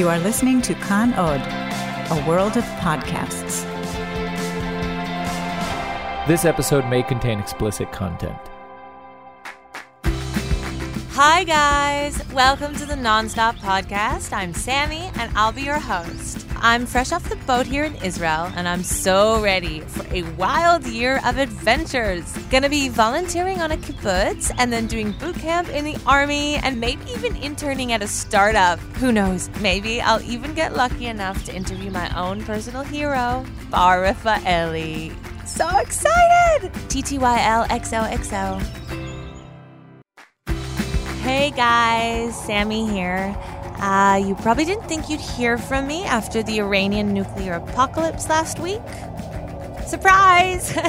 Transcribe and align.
You 0.00 0.08
are 0.08 0.18
listening 0.18 0.62
to 0.62 0.72
Kan 0.76 1.12
Od, 1.12 1.42
a 2.10 2.26
world 2.26 2.56
of 2.56 2.64
podcasts. 2.80 3.66
This 6.26 6.46
episode 6.46 6.86
may 6.86 7.02
contain 7.02 7.38
explicit 7.38 7.92
content. 7.92 8.38
Hi, 11.10 11.44
guys. 11.44 12.26
Welcome 12.32 12.74
to 12.76 12.86
the 12.86 12.94
Nonstop 12.94 13.56
Podcast. 13.56 14.32
I'm 14.32 14.54
Sammy, 14.54 15.10
and 15.16 15.36
I'll 15.36 15.52
be 15.52 15.64
your 15.64 15.78
host. 15.78 16.39
I'm 16.62 16.84
fresh 16.84 17.10
off 17.10 17.26
the 17.26 17.36
boat 17.36 17.64
here 17.64 17.84
in 17.84 17.96
Israel, 18.04 18.52
and 18.54 18.68
I'm 18.68 18.82
so 18.82 19.42
ready 19.42 19.80
for 19.80 20.04
a 20.14 20.22
wild 20.32 20.86
year 20.86 21.18
of 21.24 21.38
adventures. 21.38 22.30
Gonna 22.50 22.68
be 22.68 22.90
volunteering 22.90 23.62
on 23.62 23.70
a 23.70 23.78
kibbutz, 23.78 24.54
and 24.58 24.70
then 24.70 24.86
doing 24.86 25.12
boot 25.12 25.36
camp 25.36 25.70
in 25.70 25.86
the 25.86 25.96
army, 26.04 26.56
and 26.56 26.78
maybe 26.78 27.02
even 27.12 27.34
interning 27.36 27.92
at 27.92 28.02
a 28.02 28.06
startup. 28.06 28.78
Who 29.00 29.10
knows? 29.10 29.48
Maybe 29.62 30.02
I'll 30.02 30.20
even 30.22 30.52
get 30.52 30.76
lucky 30.76 31.06
enough 31.06 31.44
to 31.46 31.54
interview 31.54 31.90
my 31.90 32.14
own 32.14 32.44
personal 32.44 32.82
hero, 32.82 33.42
Bar 33.70 34.02
Rafaeli. 34.02 35.16
So 35.46 35.66
excited! 35.78 36.70
TTYL 36.90 37.68
XOXO. 37.68 38.60
Hey 41.22 41.52
guys, 41.52 42.34
Sammy 42.44 42.86
here. 42.86 43.34
Uh, 43.80 44.22
you 44.22 44.34
probably 44.34 44.66
didn't 44.66 44.84
think 44.84 45.08
you'd 45.08 45.20
hear 45.20 45.56
from 45.56 45.86
me 45.86 46.04
after 46.04 46.42
the 46.42 46.60
Iranian 46.60 47.14
nuclear 47.14 47.54
apocalypse 47.54 48.28
last 48.28 48.58
week. 48.58 48.82
Surprise! 49.86 50.72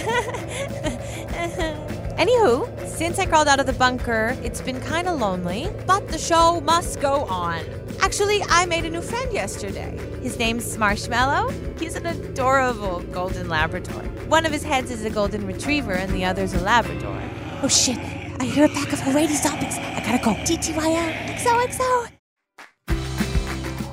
Anywho, 2.22 2.88
since 2.88 3.18
I 3.18 3.26
crawled 3.26 3.48
out 3.48 3.60
of 3.62 3.66
the 3.66 3.74
bunker, 3.74 4.38
it's 4.44 4.62
been 4.62 4.80
kind 4.82 5.08
of 5.08 5.20
lonely, 5.20 5.70
but 5.88 6.08
the 6.10 6.18
show 6.18 6.60
must 6.62 7.00
go 7.00 7.24
on. 7.26 7.64
Actually, 8.02 8.44
I 8.50 8.66
made 8.66 8.84
a 8.84 8.90
new 8.90 9.02
friend 9.02 9.32
yesterday. 9.32 9.98
His 10.22 10.38
name's 10.38 10.78
Marshmallow. 10.78 11.50
He's 11.80 11.96
an 11.96 12.06
adorable 12.06 13.00
golden 13.12 13.48
Labrador. 13.48 14.04
One 14.28 14.46
of 14.46 14.52
his 14.52 14.64
heads 14.64 14.92
is 14.92 15.06
a 15.06 15.10
golden 15.10 15.48
retriever, 15.48 15.94
and 15.94 16.12
the 16.12 16.26
other's 16.26 16.54
a 16.54 16.60
Labrador. 16.60 17.22
Oh 17.64 17.70
shit, 17.70 17.98
I 17.98 18.44
hear 18.44 18.66
a 18.66 18.70
pack 18.70 18.92
of 18.92 19.00
Haredi 19.00 19.36
zombies. 19.42 19.78
I 19.78 20.02
gotta 20.06 20.24
go. 20.24 20.34
TTYL. 20.44 21.38
XOXO. 21.38 22.21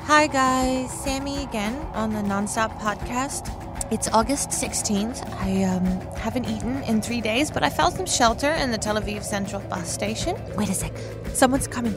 Hi, 0.09 0.27
guys. 0.27 0.91
Sammy 0.91 1.43
again 1.43 1.75
on 1.93 2.15
the 2.15 2.21
Nonstop 2.21 2.71
Podcast. 2.81 3.53
It's 3.93 4.09
August 4.09 4.49
16th. 4.49 5.23
I 5.35 5.65
um, 5.65 5.85
haven't 6.17 6.47
eaten 6.47 6.83
in 6.85 7.03
three 7.03 7.21
days, 7.21 7.51
but 7.51 7.63
I 7.63 7.69
found 7.69 7.93
some 7.93 8.07
shelter 8.07 8.51
in 8.53 8.71
the 8.71 8.79
Tel 8.79 8.95
Aviv 8.95 9.23
Central 9.23 9.61
bus 9.69 9.93
station. 9.93 10.35
Wait 10.57 10.71
a 10.71 10.73
sec. 10.73 10.95
Someone's 11.35 11.67
coming. 11.67 11.95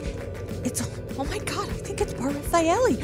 It's, 0.62 0.86
oh 1.18 1.24
my 1.24 1.38
God, 1.38 1.66
I 1.70 1.72
think 1.72 2.02
it's 2.02 2.12
Bar 2.12 2.32
Rafaeli. 2.32 3.02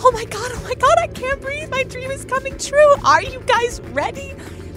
Oh 0.00 0.10
my 0.10 0.24
God, 0.24 0.50
oh 0.52 0.60
my 0.64 0.74
God, 0.74 0.98
I 0.98 1.06
can't 1.06 1.40
breathe. 1.40 1.70
My 1.70 1.84
dream 1.84 2.10
is 2.10 2.24
coming 2.24 2.58
true. 2.58 2.94
Are 3.04 3.22
you 3.22 3.40
guys 3.46 3.80
ready? 3.92 4.34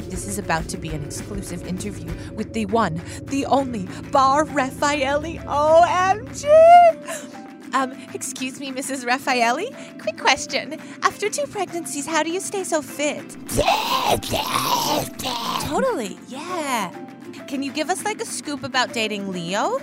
This 0.09 0.27
is 0.27 0.37
about 0.37 0.69
to 0.69 0.77
be 0.77 0.89
an 0.89 1.03
exclusive 1.03 1.65
interview 1.65 2.13
with 2.35 2.53
the 2.53 2.67
one, 2.67 3.01
the 3.23 3.47
only 3.47 3.87
Bar 4.11 4.45
Rafaeli. 4.45 5.43
OMG! 5.43 7.41
Um, 7.73 7.93
excuse 8.13 8.59
me, 8.59 8.71
Mrs. 8.71 9.05
Rafaeli. 9.05 9.71
Quick 9.99 10.17
question. 10.17 10.79
After 11.01 11.29
two 11.29 11.45
pregnancies, 11.47 12.05
how 12.05 12.23
do 12.23 12.31
you 12.31 12.39
stay 12.39 12.63
so 12.63 12.81
fit? 12.81 13.37
totally, 15.67 16.17
yeah. 16.27 16.91
Can 17.47 17.63
you 17.63 17.71
give 17.71 17.89
us 17.89 18.05
like 18.05 18.21
a 18.21 18.25
scoop 18.25 18.63
about 18.63 18.93
dating 18.93 19.31
Leo? 19.31 19.77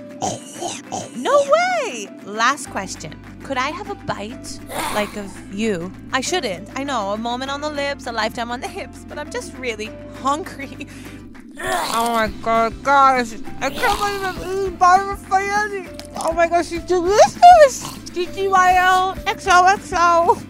No 1.17 1.42
way! 1.50 2.08
Last 2.25 2.70
question. 2.70 3.14
Could 3.42 3.56
I 3.56 3.70
have 3.70 3.91
a 3.91 3.95
bite? 3.95 4.58
Like 4.95 5.17
of 5.17 5.55
you? 5.55 5.92
I 6.12 6.20
shouldn't. 6.20 6.70
I 6.78 6.84
know, 6.84 7.12
a 7.12 7.17
moment 7.17 7.50
on 7.50 7.61
the 7.61 7.70
lips, 7.70 8.06
a 8.06 8.12
lifetime 8.12 8.50
on 8.50 8.61
the 8.61 8.69
hips, 8.69 9.05
but 9.08 9.19
I'm 9.19 9.30
just 9.30 9.55
really 9.56 9.91
hungry. 10.20 10.86
Oh 11.61 12.12
my 12.12 12.29
god, 12.42 12.83
guys! 12.85 13.35
I 13.61 13.70
can't 13.70 13.98
believe 13.98 14.23
I'm 14.23 14.58
eating 14.58 14.77
Bar 14.77 15.01
Rafaeli! 15.01 16.13
Oh 16.17 16.33
my 16.33 16.48
gosh, 16.48 16.69
she's 16.69 16.85
delicious! 16.85 17.83
GGYL 18.14 19.17
XOXO! 19.24 20.45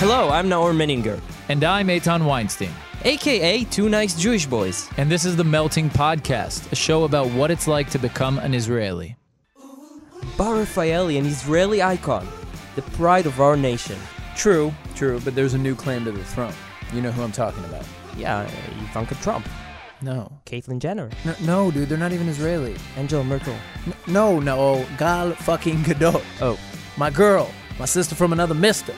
Hello, 0.00 0.28
I'm 0.30 0.48
Naor 0.48 0.72
Meningher, 0.74 1.20
And 1.48 1.64
I'm 1.64 1.88
Eitan 1.88 2.24
Weinstein. 2.24 2.70
aka 3.04 3.64
Two 3.64 3.88
Nice 3.88 4.14
Jewish 4.18 4.46
Boys. 4.46 4.88
And 4.96 5.10
this 5.10 5.24
is 5.24 5.36
the 5.36 5.44
Melting 5.44 5.90
Podcast, 5.90 6.70
a 6.72 6.76
show 6.76 7.04
about 7.04 7.28
what 7.30 7.50
it's 7.50 7.66
like 7.66 7.90
to 7.90 7.98
become 7.98 8.38
an 8.38 8.54
Israeli. 8.54 9.16
Bar 10.36 10.56
Rafaeli, 10.56 11.18
an 11.18 11.26
Israeli 11.26 11.82
icon, 11.82 12.26
the 12.78 12.90
pride 12.92 13.26
of 13.26 13.40
our 13.40 13.56
nation. 13.56 13.98
True, 14.36 14.72
true, 14.94 15.18
but 15.24 15.34
there's 15.34 15.54
a 15.54 15.58
new 15.58 15.74
claim 15.74 16.04
to 16.04 16.12
the 16.12 16.22
throne. 16.24 16.52
You 16.94 17.00
know 17.02 17.10
who 17.10 17.22
I'm 17.22 17.32
talking 17.32 17.64
about. 17.64 17.84
Yeah, 18.16 18.38
uh, 18.38 18.50
Ivanka 18.90 19.16
Trump, 19.16 19.48
No. 20.00 20.30
Caitlyn 20.46 20.78
Jenner, 20.78 21.10
No, 21.24 21.34
no 21.42 21.70
dude, 21.72 21.88
they're 21.88 21.98
not 21.98 22.12
even 22.12 22.28
Israeli. 22.28 22.76
Angela 22.96 23.24
Merkel. 23.24 23.54
N- 23.86 23.94
no, 24.06 24.38
no, 24.38 24.86
Gal 24.96 25.32
fucking 25.32 25.78
Gadot. 25.84 26.22
Oh, 26.40 26.56
My 26.96 27.10
girl, 27.10 27.50
my 27.80 27.84
sister 27.84 28.14
from 28.14 28.32
another 28.32 28.54
mister. 28.54 28.94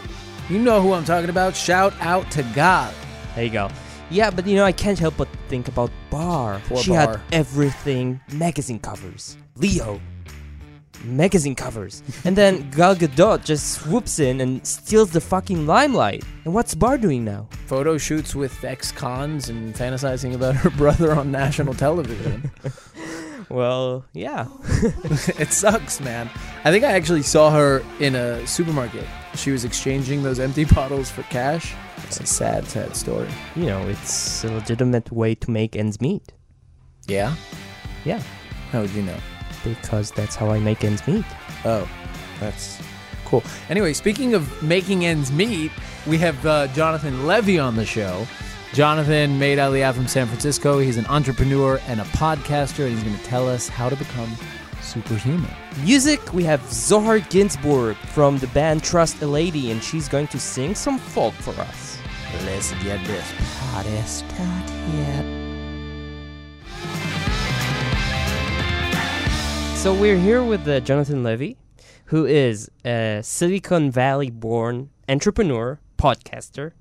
You 0.51 0.59
know 0.59 0.81
who 0.83 0.93
I'm 0.93 1.05
talking 1.05 1.31
about. 1.31 1.57
Shout 1.57 1.95
out 2.01 2.31
to 2.33 2.43
Gal. 2.55 2.93
there 3.35 3.45
you 3.45 3.51
go. 3.51 3.69
Yeah, 4.11 4.31
but 4.31 4.47
you 4.47 4.57
know, 4.57 4.65
I 4.65 4.73
can't 4.73 4.99
help 4.99 5.17
but 5.17 5.29
think 5.49 5.69
about 5.69 5.91
Bar. 6.11 6.61
Poor 6.67 6.83
she 6.83 6.91
Bar. 6.91 6.99
had 7.01 7.21
everything 7.33 8.21
magazine 8.33 8.81
covers. 8.81 9.37
Leo. 9.57 10.01
Magazine 11.05 11.55
covers. 11.55 12.03
and 12.25 12.37
then 12.37 12.71
Gal 12.71 12.95
Gadot 12.95 13.45
just 13.45 13.73
swoops 13.73 14.19
in 14.19 14.41
and 14.41 14.67
steals 14.67 15.11
the 15.11 15.21
fucking 15.21 15.67
limelight. 15.67 16.25
And 16.45 16.55
what's 16.55 16.75
Bar 16.75 16.99
doing 16.99 17.25
now? 17.25 17.49
Photo 17.67 17.99
shoots 17.99 18.35
with 18.35 18.65
ex-cons 18.65 19.49
and 19.49 19.75
fantasizing 19.75 20.35
about 20.35 20.57
her 20.57 20.71
brother 20.77 21.13
on 21.15 21.31
national 21.31 21.75
television. 21.75 22.51
Well, 23.51 24.05
yeah. 24.13 24.47
it 25.41 25.53
sucks, 25.53 26.01
man. 26.01 26.31
I 26.65 26.71
think 26.71 26.85
I 26.85 26.93
actually 26.93 27.23
saw 27.23 27.51
her 27.51 27.83
in 27.99 28.15
a 28.15 28.47
supermarket. 28.47 29.05
She 29.35 29.51
was 29.51 29.65
exchanging 29.65 30.23
those 30.23 30.39
empty 30.39 30.65
bottles 30.65 31.11
for 31.11 31.25
cash. 31.25 31.75
It's 32.05 32.21
a 32.21 32.27
sad, 32.27 32.65
sad 32.69 32.95
story. 32.95 33.29
You 33.57 33.67
know, 33.67 33.89
it's 33.89 34.45
a 34.45 34.53
legitimate 34.53 35.11
way 35.11 35.35
to 35.35 35.51
make 35.51 35.75
ends 35.75 36.01
meet. 36.01 36.33
Yeah? 37.09 37.35
Yeah. 38.05 38.23
How 38.71 38.83
would 38.83 38.91
you 38.91 39.03
know? 39.03 39.19
Because 39.65 40.11
that's 40.11 40.35
how 40.35 40.51
I 40.51 40.59
make 40.59 40.85
ends 40.85 41.07
meet. 41.07 41.25
Oh, 41.65 41.89
that's 42.39 42.81
cool. 43.25 43.43
Anyway, 43.69 43.93
speaking 43.93 44.35
of 44.35 44.63
making 44.63 45.05
ends 45.05 45.31
meet, 45.31 45.71
we 46.07 46.19
have 46.19 46.45
uh, 46.47 46.67
Jonathan 46.69 47.27
Levy 47.27 47.59
on 47.59 47.77
the 47.77 47.87
show. 47.87 48.27
Jonathan 48.73 49.39
made 49.39 49.59
Aliyah 49.59 49.93
from 49.93 50.07
San 50.07 50.27
Francisco. 50.27 50.79
He's 50.79 50.97
an 50.97 51.07
entrepreneur 51.07 51.81
and 51.87 52.01
a 52.01 52.05
podcaster, 52.05 52.87
and 52.87 52.95
he's 52.95 53.03
going 53.03 53.17
to 53.17 53.25
tell 53.25 53.49
us 53.49 53.69
how 53.69 53.89
to 53.89 53.97
become 53.97 54.31
superhuman. 54.81 55.51
Music, 55.83 56.33
we 56.33 56.45
have 56.45 56.65
Zohar 56.73 57.19
Ginsburg 57.19 57.97
from 57.97 58.39
the 58.39 58.47
band 58.49 58.85
Trust 58.85 59.21
a 59.23 59.27
Lady, 59.27 59.71
and 59.71 59.83
she's 59.83 60.09
going 60.09 60.29
to 60.29 60.39
sing 60.39 60.75
some 60.75 60.99
folk 60.99 61.35
for 61.35 61.55
us. 61.61 61.99
Let's 62.45 62.73
get 62.85 63.05
this 63.07 63.33
party 63.59 63.91
started. 64.03 65.40
So 69.81 69.95
we're 69.95 70.19
here 70.19 70.45
with 70.45 70.69
uh, 70.69 70.81
Jonathan 70.81 71.23
Levy, 71.23 71.57
who 72.05 72.27
is 72.27 72.71
a 72.85 73.21
Silicon 73.23 73.91
Valley 73.91 74.29
born 74.29 74.91
entrepreneur, 75.09 75.81
podcaster, 75.97 76.73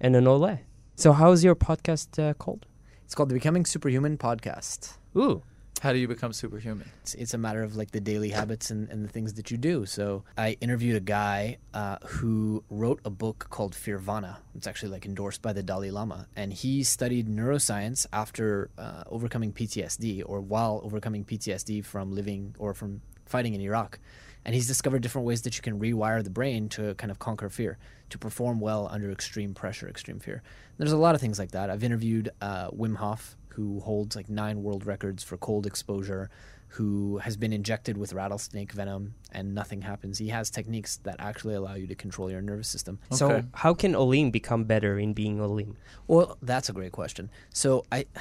and 0.00 0.16
an 0.16 0.26
Ole. 0.26 0.58
So 0.96 1.12
how's 1.12 1.44
your 1.44 1.54
podcast 1.54 2.18
uh, 2.18 2.34
called? 2.34 2.66
It's 3.04 3.14
called 3.14 3.28
the 3.28 3.34
Becoming 3.34 3.64
Superhuman 3.64 4.18
podcast. 4.18 4.96
Ooh. 5.16 5.44
How 5.80 5.92
do 5.92 5.98
you 5.98 6.08
become 6.08 6.32
superhuman? 6.32 6.88
It's, 7.02 7.14
it's 7.14 7.34
a 7.34 7.38
matter 7.38 7.62
of 7.62 7.76
like 7.76 7.92
the 7.92 8.00
daily 8.00 8.30
habits 8.30 8.70
and, 8.70 8.88
and 8.90 9.04
the 9.04 9.08
things 9.08 9.34
that 9.34 9.50
you 9.50 9.56
do. 9.56 9.86
So 9.86 10.24
I 10.36 10.56
interviewed 10.60 10.96
a 10.96 11.00
guy 11.00 11.58
uh, 11.72 11.98
who 12.04 12.64
wrote 12.68 13.00
a 13.04 13.10
book 13.10 13.46
called 13.50 13.74
Fearvana. 13.74 14.38
It's 14.54 14.66
actually 14.66 14.90
like 14.90 15.06
endorsed 15.06 15.40
by 15.40 15.52
the 15.52 15.62
Dalai 15.62 15.90
Lama, 15.90 16.26
and 16.34 16.52
he 16.52 16.82
studied 16.82 17.28
neuroscience 17.28 18.06
after 18.12 18.70
uh, 18.76 19.04
overcoming 19.06 19.52
PTSD 19.52 20.22
or 20.26 20.40
while 20.40 20.80
overcoming 20.82 21.24
PTSD 21.24 21.84
from 21.84 22.12
living 22.12 22.54
or 22.58 22.74
from 22.74 23.00
fighting 23.26 23.54
in 23.54 23.60
Iraq. 23.60 23.98
And 24.44 24.54
he's 24.54 24.66
discovered 24.66 25.02
different 25.02 25.26
ways 25.26 25.42
that 25.42 25.56
you 25.56 25.62
can 25.62 25.78
rewire 25.78 26.24
the 26.24 26.30
brain 26.30 26.68
to 26.70 26.94
kind 26.94 27.10
of 27.10 27.18
conquer 27.18 27.50
fear, 27.50 27.76
to 28.10 28.18
perform 28.18 28.60
well 28.60 28.88
under 28.90 29.10
extreme 29.10 29.52
pressure, 29.52 29.88
extreme 29.88 30.20
fear. 30.20 30.42
There's 30.78 30.92
a 30.92 30.96
lot 30.96 31.14
of 31.14 31.20
things 31.20 31.38
like 31.38 31.50
that. 31.50 31.68
I've 31.70 31.84
interviewed 31.84 32.30
uh, 32.40 32.70
Wim 32.70 32.96
Hof, 32.96 33.36
who 33.50 33.80
holds 33.80 34.16
like 34.16 34.28
nine 34.28 34.62
world 34.62 34.86
records 34.86 35.22
for 35.22 35.36
cold 35.36 35.66
exposure, 35.66 36.30
who 36.68 37.18
has 37.18 37.36
been 37.36 37.52
injected 37.52 37.96
with 37.96 38.12
rattlesnake 38.12 38.72
venom 38.72 39.14
and 39.32 39.54
nothing 39.54 39.82
happens. 39.82 40.18
He 40.18 40.28
has 40.28 40.50
techniques 40.50 40.98
that 41.04 41.16
actually 41.18 41.54
allow 41.54 41.74
you 41.74 41.86
to 41.86 41.94
control 41.94 42.30
your 42.30 42.42
nervous 42.42 42.68
system. 42.68 42.98
So 43.10 43.42
how 43.54 43.74
can 43.74 43.94
Olim 43.94 44.30
become 44.30 44.64
better 44.64 44.98
in 44.98 45.14
being 45.14 45.40
Olim? 45.40 45.76
Well, 46.06 46.36
that's 46.42 46.68
a 46.68 46.72
great 46.72 46.92
question. 46.92 47.30
So 47.52 47.84
I, 47.90 48.06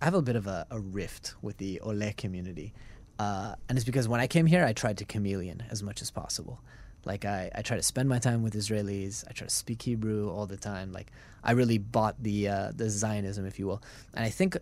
I 0.00 0.04
have 0.04 0.14
a 0.14 0.22
bit 0.22 0.36
of 0.36 0.46
a, 0.46 0.66
a 0.70 0.78
rift 0.78 1.34
with 1.40 1.58
the 1.58 1.80
Ole 1.80 2.12
community. 2.16 2.72
Uh, 3.18 3.54
and 3.68 3.76
it's 3.76 3.84
because 3.84 4.08
when 4.08 4.20
I 4.20 4.26
came 4.26 4.46
here, 4.46 4.64
I 4.64 4.72
tried 4.72 4.98
to 4.98 5.04
chameleon 5.04 5.64
as 5.70 5.82
much 5.82 6.02
as 6.02 6.10
possible. 6.10 6.60
Like 7.08 7.24
I, 7.24 7.50
I 7.54 7.62
try 7.62 7.76
to 7.76 7.82
spend 7.82 8.08
my 8.08 8.18
time 8.18 8.42
with 8.42 8.54
Israelis. 8.54 9.24
I 9.28 9.32
try 9.32 9.46
to 9.46 9.54
speak 9.62 9.80
Hebrew 9.82 10.30
all 10.30 10.46
the 10.46 10.58
time. 10.58 10.92
Like 10.92 11.10
I 11.42 11.52
really 11.52 11.78
bought 11.78 12.22
the 12.22 12.48
uh, 12.48 12.72
the 12.76 12.88
Zionism, 12.90 13.46
if 13.46 13.58
you 13.58 13.66
will. 13.66 13.82
And 14.14 14.24
I 14.24 14.28
think, 14.28 14.58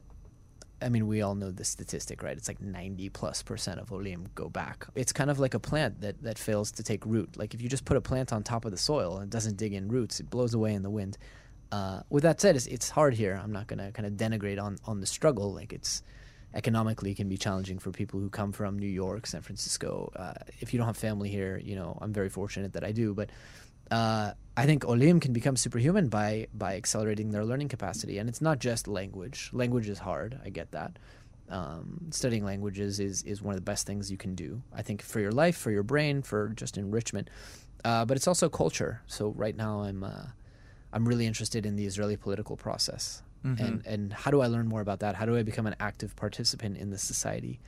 I 0.81 0.89
mean, 0.89 1.09
we 1.09 1.23
all 1.23 1.35
know 1.35 1.51
the 1.51 1.65
statistic, 1.65 2.23
right? 2.23 2.37
It's 2.37 2.47
like 2.47 2.61
ninety 2.61 3.09
plus 3.09 3.43
percent 3.43 3.81
of 3.81 3.93
olim 3.93 4.29
go 4.37 4.49
back. 4.49 4.87
It's 4.95 5.13
kind 5.13 5.29
of 5.29 5.39
like 5.41 5.55
a 5.55 5.59
plant 5.59 6.01
that 6.03 6.23
that 6.23 6.39
fails 6.39 6.71
to 6.73 6.83
take 6.85 7.05
root. 7.05 7.37
Like 7.37 7.53
if 7.53 7.61
you 7.61 7.69
just 7.69 7.85
put 7.85 7.97
a 7.97 8.01
plant 8.01 8.33
on 8.33 8.43
top 8.43 8.65
of 8.65 8.71
the 8.71 8.79
soil 8.79 9.19
and 9.19 9.29
doesn't 9.29 9.57
dig 9.57 9.73
in 9.75 9.89
roots, 9.89 10.21
it 10.21 10.31
blows 10.31 10.55
away 10.55 10.73
in 10.75 10.83
the 10.83 10.91
wind. 11.01 11.19
Uh, 11.73 12.01
with 12.11 12.23
that 12.23 12.41
said, 12.41 12.55
it's, 12.55 12.69
it's 12.69 12.89
hard 12.89 13.13
here. 13.15 13.35
I'm 13.43 13.53
not 13.53 13.67
gonna 13.67 13.91
kind 13.91 14.07
of 14.07 14.13
denigrate 14.13 14.63
on 14.63 14.79
on 14.85 15.01
the 15.01 15.07
struggle. 15.07 15.53
Like 15.53 15.73
it's 15.73 16.03
economically 16.57 17.15
can 17.15 17.29
be 17.29 17.37
challenging 17.37 17.79
for 17.79 17.91
people 17.91 18.19
who 18.19 18.31
come 18.31 18.51
from 18.51 18.79
New 18.79 18.89
York, 18.89 19.27
San 19.27 19.43
Francisco. 19.43 20.11
Uh, 20.17 20.33
if 20.61 20.73
you 20.73 20.79
don't 20.79 20.87
have 20.87 20.97
family 20.97 21.29
here, 21.29 21.61
you 21.63 21.77
know, 21.77 21.99
I'm 22.01 22.13
very 22.13 22.31
fortunate 22.31 22.73
that 22.73 22.83
I 22.83 22.93
do. 22.93 23.15
But 23.15 23.31
uh, 23.91 24.33
I 24.57 24.65
think 24.67 24.85
Olim 24.85 25.21
can 25.21 25.33
become 25.33 25.57
superhuman 25.57 26.09
by 26.09 26.49
by 26.55 26.77
accelerating 26.77 27.31
their 27.31 27.45
learning 27.45 27.69
capacity, 27.69 28.19
and 28.19 28.29
it's 28.29 28.41
not 28.41 28.59
just 28.59 28.89
language. 28.89 29.51
Language 29.53 29.89
is 29.89 29.99
hard. 29.99 30.41
I 30.45 30.49
get 30.49 30.73
that. 30.73 30.99
Um, 31.49 32.09
studying 32.11 32.45
languages 32.45 32.99
is 32.99 33.23
is 33.23 33.43
one 33.43 33.55
of 33.55 33.61
the 33.61 33.71
best 33.71 33.87
things 33.87 34.11
you 34.11 34.17
can 34.17 34.35
do. 34.35 34.63
I 34.75 34.83
think 34.83 35.03
for 35.03 35.21
your 35.21 35.33
life, 35.33 35.57
for 35.57 35.71
your 35.71 35.85
brain, 35.85 36.23
for 36.23 36.49
just 36.49 36.79
enrichment. 36.79 37.29
Uh, 37.85 38.05
but 38.05 38.17
it's 38.17 38.27
also 38.27 38.49
culture. 38.49 39.03
So 39.07 39.29
right 39.37 39.57
now, 39.57 39.83
I'm 39.83 40.03
uh, 40.03 40.27
I'm 40.93 41.07
really 41.07 41.27
interested 41.27 41.67
in 41.67 41.77
the 41.77 41.87
Israeli 41.87 42.17
political 42.17 42.57
process. 42.57 43.23
Mm-hmm. 43.47 43.65
And, 43.65 43.87
and 43.87 44.13
how 44.13 44.31
do 44.31 44.41
I 44.41 44.47
learn 44.49 44.67
more 44.67 44.81
about 44.81 45.01
that? 45.01 45.15
How 45.15 45.27
do 45.27 45.37
I 45.37 45.43
become 45.43 45.67
an 45.67 45.77
active 45.81 46.17
participant 46.17 46.77
in 46.77 46.91
the 46.91 46.99
society? 46.99 47.61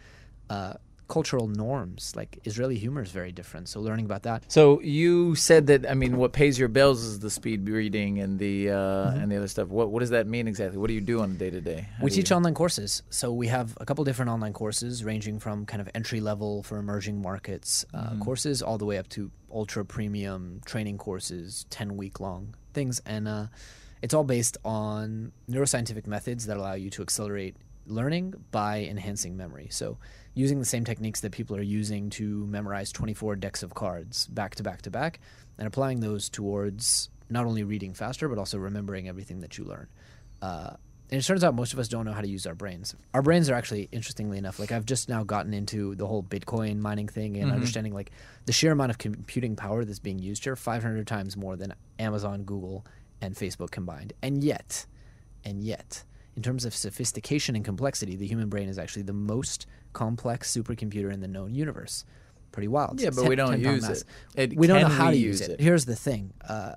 Uh, 0.51 0.75
cultural 1.09 1.49
norms, 1.49 2.15
like 2.15 2.39
Israeli 2.45 2.77
humor 2.77 3.03
is 3.03 3.11
very 3.11 3.33
different. 3.33 3.69
So 3.69 3.81
learning 3.81 4.05
about 4.05 4.23
that. 4.25 4.45
So 4.53 4.81
you 4.83 5.35
said 5.35 5.67
that 5.69 5.91
I 5.91 5.95
mean, 5.95 6.17
what 6.17 6.33
pays 6.33 6.59
your 6.59 6.69
bills 6.69 7.03
is 7.03 7.19
the 7.19 7.31
speed 7.31 7.69
reading 7.69 8.19
and 8.19 8.39
the 8.39 8.71
uh, 8.71 9.11
and 9.13 9.33
the 9.33 9.37
other 9.37 9.49
stuff. 9.49 9.69
What 9.69 9.91
what 9.91 10.01
does 10.01 10.11
that 10.11 10.27
mean 10.27 10.47
exactly? 10.47 10.79
What 10.79 10.89
do 10.89 10.95
you 10.95 11.01
do 11.01 11.21
on 11.21 11.31
a 11.33 11.35
day 11.35 11.51
to 11.51 11.61
day? 11.61 11.89
We 12.03 12.11
teach 12.11 12.31
online 12.31 12.55
courses. 12.55 13.03
So 13.11 13.33
we 13.33 13.49
have 13.49 13.77
a 13.81 13.87
couple 13.87 14.05
different 14.05 14.31
online 14.31 14.53
courses 14.53 15.03
ranging 15.03 15.39
from 15.39 15.67
kind 15.67 15.81
of 15.81 15.89
entry 15.95 16.21
level 16.21 16.63
for 16.63 16.77
emerging 16.79 17.21
markets 17.21 17.85
uh, 17.95 18.17
courses 18.21 18.63
all 18.63 18.79
the 18.79 18.85
way 18.85 18.99
up 18.99 19.09
to 19.11 19.31
ultra 19.51 19.85
premium 19.85 20.61
training 20.67 20.99
courses, 20.99 21.65
10 21.71 21.97
week 21.97 22.21
long 22.21 22.55
things. 22.75 23.01
And 23.07 23.27
uh, 23.27 23.47
it's 24.03 24.15
all 24.15 24.25
based 24.25 24.57
on 24.65 25.33
neuroscientific 25.51 26.07
methods 26.07 26.47
that 26.47 26.57
allow 26.57 26.75
you 26.75 26.91
to 26.91 27.03
accelerate 27.03 27.57
learning 27.87 28.35
by 28.51 28.81
enhancing 28.81 29.37
memory. 29.37 29.69
So 29.71 29.99
using 30.35 30.59
the 30.59 30.65
same 30.65 30.85
techniques 30.85 31.21
that 31.23 31.33
people 31.33 31.57
are 31.57 31.63
using 31.63 32.11
to 32.11 32.47
memorize 32.47 32.93
24 32.93 33.37
decks 33.37 33.63
of 33.63 33.75
cards 33.75 34.27
back 34.29 34.55
to 34.57 34.63
back 34.63 34.83
to 34.83 34.91
back 34.91 35.21
and 35.59 35.67
applying 35.67 36.01
those 36.01 36.29
towards 36.29 37.09
not 37.31 37.47
only 37.47 37.65
reading 37.65 37.95
faster 37.95 38.29
but 38.29 38.39
also 38.39 38.59
remembering 38.59 39.09
everything 39.09 39.41
that 39.41 39.59
you 39.59 39.65
learn. 39.65 39.89
Uh, 40.41 40.75
and 41.11 41.19
it 41.19 41.25
turns 41.25 41.43
out 41.43 41.55
most 41.55 41.73
of 41.73 41.79
us 41.79 41.89
don't 41.89 42.05
know 42.05 42.13
how 42.13 42.21
to 42.21 42.29
use 42.29 42.47
our 42.47 42.55
brains. 42.55 42.95
Our 43.15 43.23
brains 43.23 43.49
are 43.49 43.55
actually, 43.55 43.89
interestingly 43.93 44.37
enough, 44.37 44.59
like 44.59 44.73
I've 44.73 44.85
just 44.85 45.09
now 45.09 45.25
gotten 45.25 45.55
into 45.55 45.95
the 45.95 46.07
whole 46.07 46.23
Bitcoin 46.23 46.81
mining 46.81 47.09
thing 47.09 47.39
and 47.39 47.51
understanding 47.51 47.95
like 47.95 48.11
the 48.45 48.53
sheer 48.53 48.73
amount 48.73 48.91
of 48.91 48.99
computing 48.99 49.57
power 49.57 49.87
that's 49.87 49.99
being 49.99 50.19
used 50.19 50.45
here, 50.45 50.55
500 50.55 51.07
times 51.07 51.35
more 51.35 51.57
than 51.57 51.73
Amazon, 51.99 52.43
Google, 52.43 52.85
and 53.21 53.35
Facebook 53.35 53.71
combined. 53.71 54.13
And 54.23 54.43
yet, 54.43 54.87
and 55.45 55.63
yet, 55.63 56.05
in 56.37 56.43
terms 56.43 56.65
of 56.65 56.75
sophistication 56.75 57.57
and 57.57 57.65
complexity, 57.65 58.17
the 58.17 58.27
human 58.27 58.49
brain 58.49 58.69
is 58.69 58.79
actually 58.79 59.03
the 59.03 59.13
most 59.13 59.67
complex 59.93 60.53
supercomputer 60.55 61.13
in 61.13 61.21
the 61.21 61.29
known 61.29 61.55
universe. 61.55 62.05
Pretty 62.53 62.69
wild. 62.69 63.01
Yeah, 63.01 63.11
but 63.11 63.23
10 63.23 63.29
we 63.29 63.37
don't 63.37 63.61
use 63.61 63.89
it. 63.89 64.05
It- 64.35 64.57
we 64.57 64.67
don't 64.67 64.81
know 64.83 64.89
how 64.89 65.11
to 65.11 65.17
use 65.17 65.41
use 65.41 65.49
it. 65.49 65.53
it? 65.53 65.61
Here's 65.61 65.85
the 65.85 65.97
thing. 65.97 66.33
Uh, 66.47 66.75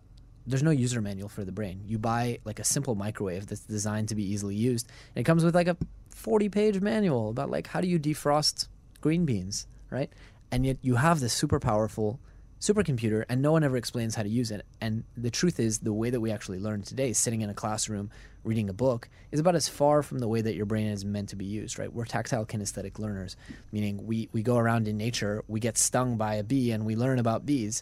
there's 0.47 0.63
no 0.63 0.71
user 0.71 1.01
manual 1.01 1.29
for 1.29 1.45
the 1.45 1.51
brain. 1.51 1.81
You 1.85 1.99
buy 1.99 2.39
like 2.45 2.59
a 2.59 2.63
simple 2.63 2.95
microwave 2.95 3.47
that's 3.47 3.61
designed 3.61 4.09
to 4.09 4.15
be 4.15 4.23
easily 4.23 4.55
used, 4.55 4.87
and 5.15 5.21
it 5.21 5.25
comes 5.25 5.43
with 5.45 5.53
like 5.53 5.67
a 5.67 5.77
40 6.09 6.49
page 6.49 6.81
manual 6.81 7.29
about 7.29 7.49
like 7.51 7.67
how 7.67 7.79
do 7.81 7.87
you 7.87 7.99
defrost 7.99 8.67
green 8.99 9.25
beans, 9.25 9.67
right? 9.91 10.11
And 10.51 10.65
yet 10.65 10.77
you 10.81 10.95
have 10.95 11.19
this 11.19 11.33
super 11.33 11.59
powerful 11.59 12.19
supercomputer, 12.61 13.25
and 13.27 13.41
no 13.41 13.51
one 13.51 13.63
ever 13.63 13.75
explains 13.75 14.13
how 14.13 14.21
to 14.21 14.29
use 14.29 14.51
it. 14.51 14.63
And 14.79 15.03
the 15.17 15.31
truth 15.31 15.59
is, 15.59 15.79
the 15.79 15.91
way 15.91 16.11
that 16.11 16.19
we 16.19 16.31
actually 16.31 16.59
learn 16.59 16.83
today, 16.83 17.11
sitting 17.11 17.41
in 17.41 17.49
a 17.49 17.55
classroom 17.55 18.11
reading 18.43 18.69
a 18.69 18.73
book, 18.73 19.09
is 19.31 19.39
about 19.39 19.55
as 19.55 19.67
far 19.67 20.03
from 20.03 20.19
the 20.19 20.27
way 20.27 20.41
that 20.41 20.55
your 20.55 20.67
brain 20.67 20.87
is 20.87 21.03
meant 21.03 21.29
to 21.29 21.35
be 21.35 21.45
used, 21.45 21.79
right? 21.79 21.91
We're 21.91 22.05
tactile 22.05 22.45
kinesthetic 22.45 22.99
learners, 22.99 23.35
meaning 23.71 24.05
we, 24.05 24.29
we 24.31 24.43
go 24.43 24.57
around 24.57 24.87
in 24.87 24.95
nature, 24.95 25.43
we 25.47 25.59
get 25.59 25.77
stung 25.77 26.17
by 26.17 26.35
a 26.35 26.43
bee, 26.43 26.71
and 26.71 26.85
we 26.85 26.95
learn 26.95 27.17
about 27.17 27.45
bees. 27.47 27.81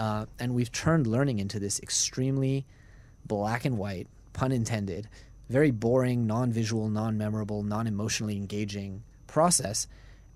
Uh, 0.00 0.26
and 0.38 0.54
we've 0.54 0.70
turned 0.70 1.08
learning 1.08 1.40
into 1.40 1.58
this 1.58 1.80
extremely 1.80 2.64
black 3.26 3.64
and 3.64 3.76
white, 3.76 4.06
pun 4.32 4.52
intended, 4.52 5.08
very 5.48 5.72
boring, 5.72 6.28
non 6.28 6.52
visual, 6.52 6.88
non 6.88 7.18
memorable, 7.18 7.64
non 7.64 7.88
emotionally 7.88 8.36
engaging 8.36 9.02
process. 9.26 9.88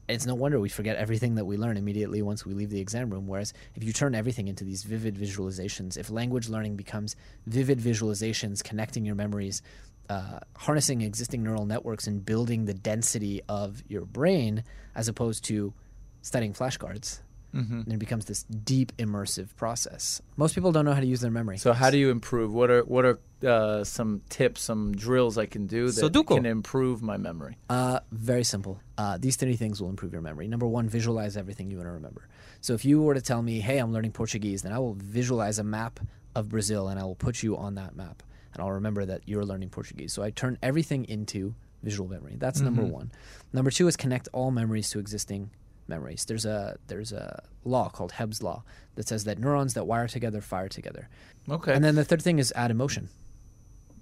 It's 0.09 0.27
no 0.27 0.35
wonder 0.35 0.61
we 0.61 0.69
forget 0.69 0.97
everything 0.97 1.35
that 1.35 1.45
we 1.45 1.57
learn 1.57 1.77
immediately 1.77 2.23
once 2.23 2.47
we 2.47 2.55
leave 2.55 2.71
the 2.71 2.81
exam 2.81 3.11
room. 3.11 3.27
Whereas 3.27 3.53
if 3.75 3.83
you 3.83 3.93
turn 3.93 4.15
everything 4.15 4.47
into 4.47 4.65
these 4.65 4.85
vivid 4.85 5.17
visualizations, 5.17 5.97
if 5.97 6.11
language 6.11 6.49
learning 6.49 6.77
becomes 6.77 7.17
vivid 7.47 7.81
visualizations, 7.81 8.63
connecting 8.63 9.05
your 9.05 9.17
memories, 9.17 9.63
uh, 10.09 10.39
harnessing 10.55 11.01
existing 11.01 11.43
neural 11.43 11.67
networks, 11.67 12.07
and 12.07 12.25
building 12.25 12.67
the 12.67 12.75
density 12.75 13.43
of 13.49 13.83
your 13.89 14.05
brain 14.05 14.63
as 14.95 15.09
opposed 15.09 15.45
to 15.45 15.75
studying 16.23 16.53
flashcards, 16.53 17.21
Mm-hmm. 17.57 17.83
then 17.87 17.95
it 17.95 17.99
becomes 17.99 18.27
this 18.27 18.43
deep 18.43 18.95
immersive 18.99 19.55
process. 19.57 20.21
Most 20.37 20.55
people 20.55 20.73
don't 20.73 20.85
know 20.85 20.93
how 20.93 21.01
to 21.01 21.07
use 21.07 21.21
their 21.21 21.31
memory. 21.31 21.57
So 21.59 21.73
how 21.73 21.91
do 21.91 21.97
you 21.97 22.11
improve? 22.11 22.53
What 22.53 22.71
are 22.71 22.83
what 22.83 23.05
are 23.05 23.19
uh, 23.47 23.85
some 23.85 24.23
tips, 24.29 24.63
some 24.63 24.95
drills 24.95 25.39
I 25.39 25.47
can 25.47 25.67
do 25.67 25.91
that 25.91 26.13
Sudoku. 26.13 26.37
can 26.37 26.47
improve 26.47 27.03
my 27.03 27.17
memory? 27.17 27.57
Uh, 27.69 28.01
very 28.13 28.45
simple. 28.45 28.81
Uh, 28.99 29.19
these 29.19 29.37
three 29.37 29.57
things 29.57 29.81
will 29.81 29.91
improve 29.91 30.13
your 30.13 30.23
memory. 30.23 30.49
Number 30.49 30.67
one, 30.67 30.89
visualize 30.89 31.37
everything 31.37 31.71
you 31.71 31.77
want 31.79 31.89
to 31.89 31.93
remember. 31.93 32.29
So 32.61 32.75
if 32.75 32.85
you 32.85 33.03
were 33.03 33.15
to 33.15 33.21
tell 33.21 33.43
me, 33.43 33.61
hey, 33.61 33.79
I'm 33.79 33.93
learning 33.93 34.13
Portuguese, 34.13 34.63
then 34.63 34.73
I 34.73 34.79
will 34.79 34.95
visualize 34.95 35.59
a 35.59 35.65
map 35.65 36.01
of 36.35 36.49
Brazil 36.49 36.89
and 36.89 36.99
I 37.01 37.05
will 37.05 37.15
put 37.15 37.43
you 37.43 37.57
on 37.57 37.75
that 37.77 37.97
map. 37.97 38.23
And 38.53 38.63
I'll 38.63 38.73
remember 38.73 39.05
that 39.05 39.23
you're 39.27 39.45
learning 39.45 39.69
Portuguese. 39.71 40.13
So 40.13 40.23
I 40.23 40.31
turn 40.31 40.59
everything 40.63 41.05
into 41.05 41.55
visual 41.83 42.09
memory. 42.09 42.37
That's 42.39 42.61
number 42.61 42.83
one. 42.83 43.13
Number 43.53 43.71
two 43.71 43.87
is 43.87 43.97
connect 43.97 44.29
all 44.33 44.51
memories 44.51 44.89
to 44.91 44.99
existing 44.99 45.51
memories. 45.89 46.25
There's 46.25 46.45
a 46.45 46.77
there's 46.89 47.13
a 47.13 47.43
law 47.65 47.89
called 47.89 48.13
Hebb's 48.13 48.43
law 48.43 48.63
that 48.95 49.09
says 49.09 49.25
that 49.25 49.39
neurons 49.39 49.75
that 49.75 49.87
wire 49.87 50.09
together 50.09 50.41
fire 50.41 50.69
together. 50.69 51.09
Okay. 51.49 51.73
And 51.75 51.85
then 51.85 51.95
the 51.95 52.05
third 52.05 52.23
thing 52.23 52.39
is 52.39 52.53
add 52.57 52.71
emotion. 52.71 53.09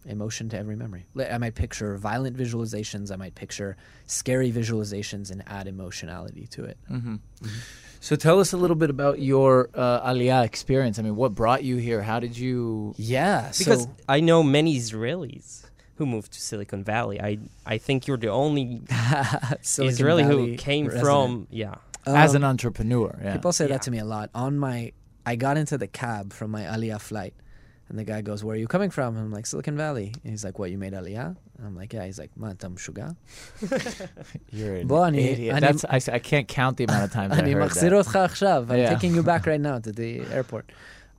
Emotion 0.06 0.50
to 0.50 0.58
every 0.58 0.76
memory. 0.76 1.06
I 1.18 1.38
might 1.38 1.54
picture 1.54 1.96
violent 1.96 2.36
visualizations. 2.36 3.10
I 3.10 3.16
might 3.16 3.34
picture 3.34 3.76
scary 4.06 4.52
visualizations 4.52 5.30
and 5.30 5.42
add 5.46 5.66
emotionality 5.66 6.46
to 6.48 6.64
it. 6.64 6.76
so 8.00 8.14
tell 8.14 8.38
us 8.38 8.52
a 8.52 8.58
little 8.58 8.76
bit 8.76 8.90
about 8.90 9.18
your 9.20 9.70
uh, 9.72 10.06
Aliyah 10.10 10.44
experience. 10.44 10.98
I 10.98 11.02
mean, 11.02 11.16
what 11.16 11.34
brought 11.34 11.64
you 11.64 11.76
here? 11.76 12.02
How 12.02 12.20
did 12.20 12.36
you? 12.36 12.94
Yeah, 12.98 13.50
Because 13.56 13.84
so 13.84 13.90
I 14.06 14.20
know 14.20 14.42
many 14.42 14.76
Israelis 14.76 15.63
who 15.96 16.06
moved 16.06 16.32
to 16.32 16.40
Silicon 16.40 16.84
Valley. 16.84 17.20
I 17.20 17.38
I 17.66 17.78
think 17.78 18.06
you're 18.06 18.16
the 18.16 18.28
only 18.28 18.82
Israeli 19.62 20.22
Valley 20.22 20.50
who 20.50 20.56
came 20.56 20.86
resident. 20.86 21.06
from 21.06 21.46
yeah 21.50 21.76
um, 22.06 22.16
as 22.16 22.34
an 22.34 22.44
entrepreneur. 22.44 23.18
Yeah. 23.22 23.32
People 23.34 23.52
say 23.52 23.64
yeah. 23.64 23.74
that 23.74 23.82
to 23.82 23.90
me 23.90 23.98
a 23.98 24.04
lot. 24.04 24.30
On 24.34 24.58
my 24.58 24.92
I 25.26 25.36
got 25.36 25.56
into 25.56 25.78
the 25.78 25.86
cab 25.86 26.32
from 26.32 26.50
my 26.50 26.62
Aliyah 26.62 27.00
flight, 27.00 27.34
and 27.88 27.98
the 27.98 28.04
guy 28.04 28.20
goes, 28.20 28.44
"Where 28.44 28.54
are 28.54 28.58
you 28.58 28.66
coming 28.66 28.90
from?" 28.90 29.16
I'm 29.16 29.30
like, 29.32 29.46
"Silicon 29.46 29.76
Valley." 29.76 30.12
And 30.22 30.30
he's 30.32 30.44
like, 30.44 30.58
"What? 30.58 30.70
You 30.70 30.78
made 30.78 30.92
Aliyah?" 30.92 31.36
And 31.58 31.66
I'm 31.66 31.76
like, 31.76 31.92
"Yeah." 31.92 32.04
He's 32.04 32.18
like, 32.18 32.36
"Man, 32.36 32.56
I'm 32.62 32.76
shuga." 32.76 33.16
You're 34.50 34.76
an 34.76 34.86
Bo, 34.86 35.04
idiot. 35.06 35.60
That's, 35.60 35.84
I, 35.84 36.14
I 36.14 36.18
can't 36.18 36.48
count 36.48 36.76
the 36.76 36.84
amount 36.84 37.04
of 37.04 37.12
times 37.12 37.32
I 37.32 37.36
heard 37.52 37.70
that. 37.70 37.84
I'm 38.74 38.80
taking 38.94 39.14
you 39.14 39.22
back 39.22 39.46
right 39.52 39.60
now 39.60 39.78
to 39.78 39.92
the 39.92 40.20
airport. 40.30 40.70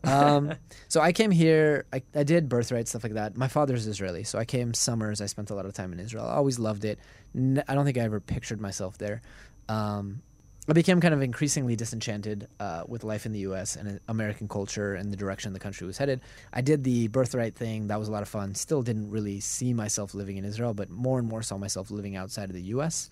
Um, 0.05 0.53
so 0.87 1.01
I 1.01 1.11
came 1.11 1.31
here. 1.31 1.85
I, 1.91 2.01
I 2.13 2.23
did 2.23 2.47
birthright 2.49 2.87
stuff 2.87 3.03
like 3.03 3.13
that. 3.13 3.35
My 3.35 3.47
father's 3.47 3.87
Israeli, 3.87 4.23
so 4.23 4.39
I 4.39 4.45
came 4.45 4.73
summers. 4.73 5.21
I 5.21 5.25
spent 5.25 5.49
a 5.49 5.55
lot 5.55 5.65
of 5.65 5.73
time 5.73 5.93
in 5.93 5.99
Israel. 5.99 6.25
I 6.25 6.35
always 6.35 6.59
loved 6.59 6.85
it. 6.85 6.99
N- 7.35 7.63
I 7.67 7.75
don't 7.75 7.85
think 7.85 7.97
I 7.97 8.01
ever 8.01 8.19
pictured 8.19 8.61
myself 8.61 8.97
there. 8.97 9.21
Um, 9.67 10.21
I 10.67 10.73
became 10.73 10.99
kind 10.99 11.13
of 11.13 11.21
increasingly 11.21 11.75
disenchanted 11.75 12.47
uh, 12.59 12.83
with 12.87 13.03
life 13.03 13.27
in 13.27 13.31
the 13.31 13.39
U.S. 13.39 13.75
and 13.75 13.87
uh, 13.87 13.99
American 14.07 14.47
culture 14.47 14.95
and 14.95 15.11
the 15.11 15.17
direction 15.17 15.53
the 15.53 15.59
country 15.59 15.85
was 15.85 15.97
headed. 15.97 16.21
I 16.51 16.61
did 16.61 16.83
the 16.83 17.07
birthright 17.09 17.55
thing. 17.55 17.87
That 17.87 17.99
was 17.99 18.07
a 18.07 18.11
lot 18.11 18.23
of 18.23 18.29
fun. 18.29 18.55
Still 18.55 18.81
didn't 18.81 19.11
really 19.11 19.39
see 19.39 19.73
myself 19.73 20.15
living 20.15 20.37
in 20.37 20.45
Israel, 20.45 20.73
but 20.73 20.89
more 20.89 21.19
and 21.19 21.27
more 21.27 21.43
saw 21.43 21.57
myself 21.57 21.91
living 21.91 22.15
outside 22.15 22.49
of 22.49 22.55
the 22.55 22.63
U.S. 22.63 23.11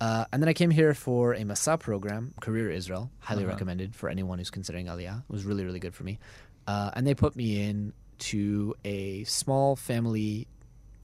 Uh, 0.00 0.24
and 0.32 0.42
then 0.42 0.48
I 0.48 0.52
came 0.52 0.70
here 0.70 0.92
for 0.92 1.34
a 1.34 1.42
Masa 1.42 1.78
program, 1.78 2.34
Career 2.40 2.70
Israel, 2.70 3.10
highly 3.20 3.44
recommended 3.44 3.94
for 3.94 4.08
anyone 4.08 4.38
who's 4.38 4.50
considering 4.50 4.86
Aliyah. 4.86 5.18
It 5.20 5.32
was 5.32 5.44
really, 5.44 5.64
really 5.64 5.78
good 5.78 5.94
for 5.94 6.04
me. 6.04 6.18
Uh, 6.66 6.90
and 6.94 7.06
they 7.06 7.14
put 7.14 7.36
me 7.36 7.62
in 7.62 7.92
to 8.18 8.74
a 8.84 9.24
small 9.24 9.76
family, 9.76 10.46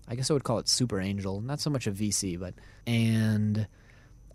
I 0.09 0.15
guess 0.15 0.31
I 0.31 0.35
would 0.35 0.45
call 0.45 0.59
it 0.59 0.69
super 0.69 1.01
angel, 1.01 1.41
not 1.41 1.61
so 1.61 1.71
much 1.71 1.87
a 1.87 1.93
VC, 1.93 2.39
but 2.39 2.55
and 2.87 3.67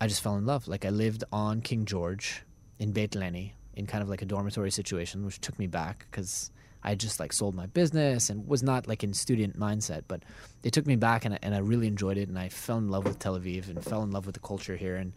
I 0.00 0.06
just 0.06 0.22
fell 0.22 0.36
in 0.36 0.46
love. 0.46 0.68
Like 0.68 0.84
I 0.84 0.90
lived 0.90 1.24
on 1.32 1.60
King 1.60 1.84
George 1.84 2.42
in 2.78 2.92
Beit 2.92 3.14
Leni 3.14 3.54
in 3.74 3.86
kind 3.86 4.02
of 4.02 4.08
like 4.08 4.22
a 4.22 4.26
dormitory 4.26 4.70
situation, 4.70 5.24
which 5.24 5.40
took 5.40 5.58
me 5.58 5.66
back 5.66 6.06
because 6.10 6.50
I 6.86 6.94
just 6.94 7.18
like 7.18 7.32
sold 7.32 7.54
my 7.56 7.66
business 7.66 8.30
and 8.30 8.46
was 8.46 8.62
not 8.62 8.86
like 8.86 9.02
in 9.02 9.12
student 9.12 9.58
mindset, 9.58 10.04
but 10.06 10.22
they 10.62 10.70
took 10.70 10.86
me 10.86 10.94
back 10.94 11.24
and 11.24 11.34
I, 11.34 11.38
and 11.42 11.54
I 11.54 11.58
really 11.58 11.88
enjoyed 11.88 12.16
it 12.16 12.28
and 12.28 12.38
I 12.38 12.48
fell 12.48 12.78
in 12.78 12.88
love 12.88 13.04
with 13.04 13.18
Tel 13.18 13.38
Aviv 13.38 13.68
and 13.68 13.84
fell 13.84 14.04
in 14.04 14.12
love 14.12 14.24
with 14.24 14.34
the 14.34 14.40
culture 14.40 14.76
here 14.76 14.94
and 14.94 15.12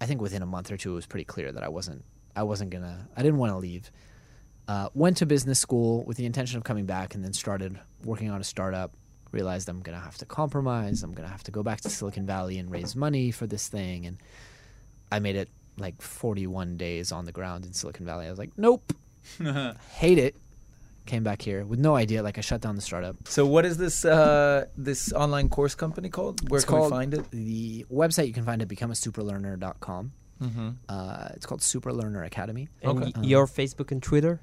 I 0.00 0.06
think 0.06 0.20
within 0.20 0.42
a 0.42 0.46
month 0.46 0.72
or 0.72 0.76
two 0.76 0.92
it 0.92 0.94
was 0.96 1.06
pretty 1.06 1.24
clear 1.24 1.52
that 1.52 1.62
I 1.62 1.68
wasn't 1.68 2.04
I 2.34 2.42
wasn't 2.42 2.70
gonna 2.70 3.08
I 3.16 3.22
didn't 3.22 3.38
want 3.38 3.52
to 3.52 3.58
leave. 3.58 3.90
Uh, 4.66 4.88
went 4.94 5.18
to 5.18 5.26
business 5.26 5.60
school 5.60 6.02
with 6.04 6.16
the 6.16 6.26
intention 6.26 6.56
of 6.56 6.64
coming 6.64 6.86
back 6.86 7.14
and 7.14 7.24
then 7.24 7.32
started 7.32 7.78
working 8.02 8.30
on 8.30 8.40
a 8.40 8.44
startup. 8.44 8.92
Realized 9.30 9.68
I'm 9.68 9.80
gonna 9.80 10.00
have 10.00 10.18
to 10.18 10.26
compromise. 10.26 11.02
I'm 11.02 11.12
gonna 11.12 11.28
have 11.28 11.44
to 11.44 11.52
go 11.52 11.62
back 11.62 11.80
to 11.82 11.90
Silicon 11.90 12.26
Valley 12.26 12.58
and 12.58 12.70
raise 12.70 12.96
money 12.96 13.30
for 13.30 13.46
this 13.46 13.68
thing. 13.68 14.06
And 14.06 14.18
I 15.12 15.20
made 15.20 15.36
it 15.36 15.48
like 15.76 16.00
41 16.02 16.76
days 16.76 17.12
on 17.12 17.24
the 17.24 17.32
ground 17.32 17.66
in 17.66 17.72
Silicon 17.72 18.04
Valley. 18.04 18.26
I 18.26 18.30
was 18.30 18.38
like, 18.38 18.52
nope, 18.56 18.92
hate 19.92 20.18
it. 20.18 20.36
Came 21.06 21.22
back 21.22 21.42
here 21.42 21.64
with 21.66 21.78
no 21.78 21.94
idea. 21.96 22.22
Like 22.22 22.38
I 22.38 22.40
shut 22.40 22.60
down 22.62 22.76
the 22.76 22.82
startup. 22.82 23.16
So 23.28 23.44
what 23.46 23.64
is 23.66 23.76
this 23.76 24.04
uh, 24.04 24.66
this 24.76 25.12
online 25.12 25.48
course 25.50 25.74
company 25.74 26.08
called? 26.08 26.48
Where 26.48 26.56
It's 26.58 26.64
can 26.64 26.76
called- 26.78 26.92
we 26.92 26.96
find 26.98 27.14
it? 27.14 27.30
The 27.30 27.84
website 27.92 28.26
you 28.26 28.32
can 28.32 28.44
find 28.44 28.62
it 28.62 28.68
becomeasuperlearner.com. 28.68 30.12
Mm-hmm. 30.42 30.68
Uh, 30.88 31.28
it's 31.34 31.46
called 31.46 31.62
Super 31.62 31.92
Learner 31.92 32.24
Academy. 32.24 32.68
And 32.82 32.98
Okay. 33.02 33.12
y- 33.16 33.22
your 33.22 33.46
Facebook 33.46 33.92
and 33.92 34.02
Twitter? 34.02 34.40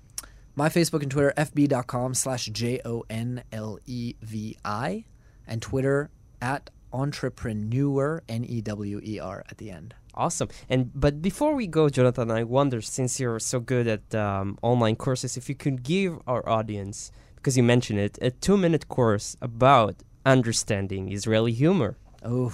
My 0.56 0.70
Facebook 0.70 1.02
and 1.02 1.10
Twitter, 1.12 1.34
fb.com 1.38 2.14
slash 2.14 2.46
J 2.46 2.80
O 2.86 3.04
N 3.10 3.44
L 3.52 3.80
E 3.86 4.16
V 4.22 4.58
I, 4.64 5.06
and 5.48 5.62
Twitter 5.62 6.10
at 6.42 6.70
entrepreneur, 6.94 8.22
N 8.30 8.44
E 8.46 8.62
W 8.62 9.00
E 9.04 9.20
R 9.20 9.44
at 9.50 9.58
the 9.58 9.72
end. 9.72 9.94
Awesome. 10.14 10.50
And 10.70 10.92
but 10.94 11.22
before 11.22 11.56
we 11.56 11.68
go, 11.68 11.90
Jonathan, 11.90 12.30
I 12.32 12.44
wonder 12.44 12.82
since 12.82 13.20
you're 13.20 13.40
so 13.40 13.60
good 13.60 13.88
at 13.88 14.14
um, 14.16 14.58
online 14.62 14.96
courses, 14.96 15.38
if 15.38 15.48
you 15.50 15.56
could 15.56 15.84
give 15.84 16.20
our 16.28 16.48
audience, 16.48 17.12
because 17.36 17.56
you 17.56 17.64
mentioned 17.64 18.00
it, 18.00 18.18
a 18.22 18.32
two-minute 18.32 18.88
course 18.90 19.38
about 19.42 19.96
understanding 20.26 21.12
Israeli 21.12 21.54
humor. 21.54 21.98
Oh. 22.24 22.52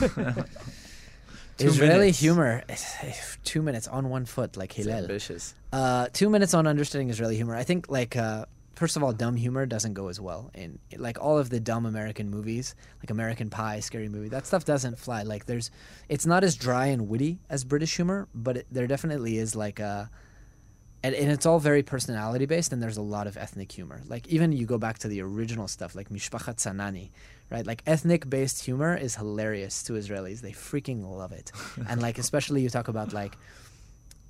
Two 1.58 1.68
Israeli 1.68 1.98
minutes. 1.98 2.18
humor. 2.18 2.62
Two 3.44 3.62
minutes 3.62 3.86
on 3.86 4.08
one 4.08 4.24
foot, 4.24 4.56
like 4.56 4.78
It's 4.78 4.88
ambitious. 4.88 5.54
Uh, 5.72 6.08
two 6.12 6.28
minutes 6.28 6.54
on 6.54 6.66
understanding 6.66 7.10
Israeli 7.10 7.36
humor. 7.36 7.54
I 7.54 7.62
think 7.64 7.88
like 7.90 8.16
uh, 8.16 8.46
first 8.82 8.96
of 8.96 9.04
all, 9.04 9.12
dumb 9.12 9.36
humor 9.36 9.64
doesn't 9.64 9.94
go 9.94 10.08
as 10.08 10.20
well 10.20 10.50
in 10.54 10.76
like 10.96 11.16
all 11.20 11.38
of 11.38 11.50
the 11.50 11.60
dumb 11.60 11.86
American 11.86 12.28
movies, 12.28 12.74
like 12.98 13.10
American 13.10 13.48
Pie, 13.48 13.78
Scary 13.78 14.08
Movie. 14.08 14.28
That 14.28 14.44
stuff 14.44 14.64
doesn't 14.64 14.98
fly. 14.98 15.22
Like 15.22 15.46
there's, 15.46 15.70
it's 16.08 16.26
not 16.26 16.42
as 16.42 16.56
dry 16.56 16.86
and 16.86 17.08
witty 17.08 17.38
as 17.48 17.62
British 17.62 17.94
humor, 17.94 18.26
but 18.34 18.56
it, 18.56 18.66
there 18.72 18.88
definitely 18.88 19.38
is 19.38 19.54
like 19.54 19.78
a. 19.78 20.10
And, 21.04 21.14
and 21.14 21.30
it's 21.30 21.46
all 21.46 21.60
very 21.60 21.84
personality 21.84 22.46
based, 22.46 22.72
and 22.72 22.82
there's 22.82 22.96
a 22.96 23.02
lot 23.02 23.28
of 23.28 23.36
ethnic 23.36 23.70
humor. 23.70 24.02
Like 24.08 24.26
even 24.26 24.50
you 24.50 24.66
go 24.66 24.78
back 24.78 24.98
to 25.00 25.08
the 25.08 25.20
original 25.22 25.68
stuff, 25.68 25.94
like 25.94 26.08
Mishpachat 26.08 26.56
Sanani, 26.56 27.10
right? 27.50 27.64
Like 27.64 27.84
ethnic 27.86 28.28
based 28.28 28.64
humor 28.64 28.96
is 28.96 29.14
hilarious 29.14 29.84
to 29.84 29.92
Israelis. 29.92 30.40
They 30.40 30.50
freaking 30.50 31.08
love 31.08 31.30
it, 31.30 31.52
and 31.88 32.02
like 32.02 32.18
especially 32.18 32.62
you 32.62 32.68
talk 32.68 32.88
about 32.88 33.12
like 33.12 33.36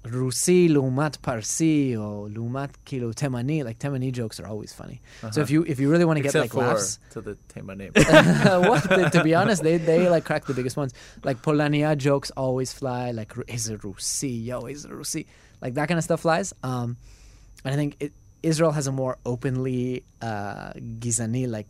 Rusi 0.06 0.70
לעומת 0.70 1.18
Parsi 1.28 1.96
or 1.98 2.30
לעומת 2.30 2.78
כאילו 2.86 3.12
Temani, 3.14 3.64
like 3.64 3.78
Temani 3.80 4.12
jokes 4.12 4.40
are 4.40 4.48
always 4.48 4.72
funny. 4.72 5.02
So 5.32 5.42
if 5.42 5.50
you 5.50 5.64
if 5.74 5.80
you 5.82 5.90
really 5.92 6.06
want 6.06 6.18
to 6.18 6.24
get 6.24 6.30
Except 6.30 6.44
like 6.46 6.54
for 6.54 6.66
laughs, 6.68 7.00
to 7.14 7.20
the 7.22 7.36
Temanim. 7.54 7.92
what? 8.70 8.84
To- 8.84 9.10
to 9.16 9.24
be 9.24 9.34
honest, 9.36 9.64
they 9.64 9.76
they 9.78 10.02
like 10.16 10.24
crack 10.30 10.46
the 10.46 10.54
biggest 10.60 10.78
ones. 10.78 10.92
Like 11.28 11.38
Polania 11.48 11.92
jokes 11.98 12.30
always 12.44 12.72
fly. 12.80 13.12
Like 13.12 13.32
is 13.58 13.64
it 13.68 13.82
Rusi? 13.82 14.34
Yo, 14.50 14.58
is 14.74 14.86
it 14.86 14.92
Rusi? 14.92 15.26
Like 15.64 15.74
that 15.78 15.88
kind 15.90 15.98
of 15.98 16.06
stuff 16.10 16.22
flies. 16.22 16.54
Um, 16.64 16.88
and 17.64 17.74
I 17.74 17.78
think 17.82 17.92
it, 18.00 18.12
Israel 18.52 18.72
has 18.80 18.88
a 18.88 18.94
more 19.02 19.18
openly 19.26 20.04
uh, 20.22 20.72
gizani, 21.04 21.44
like 21.58 21.70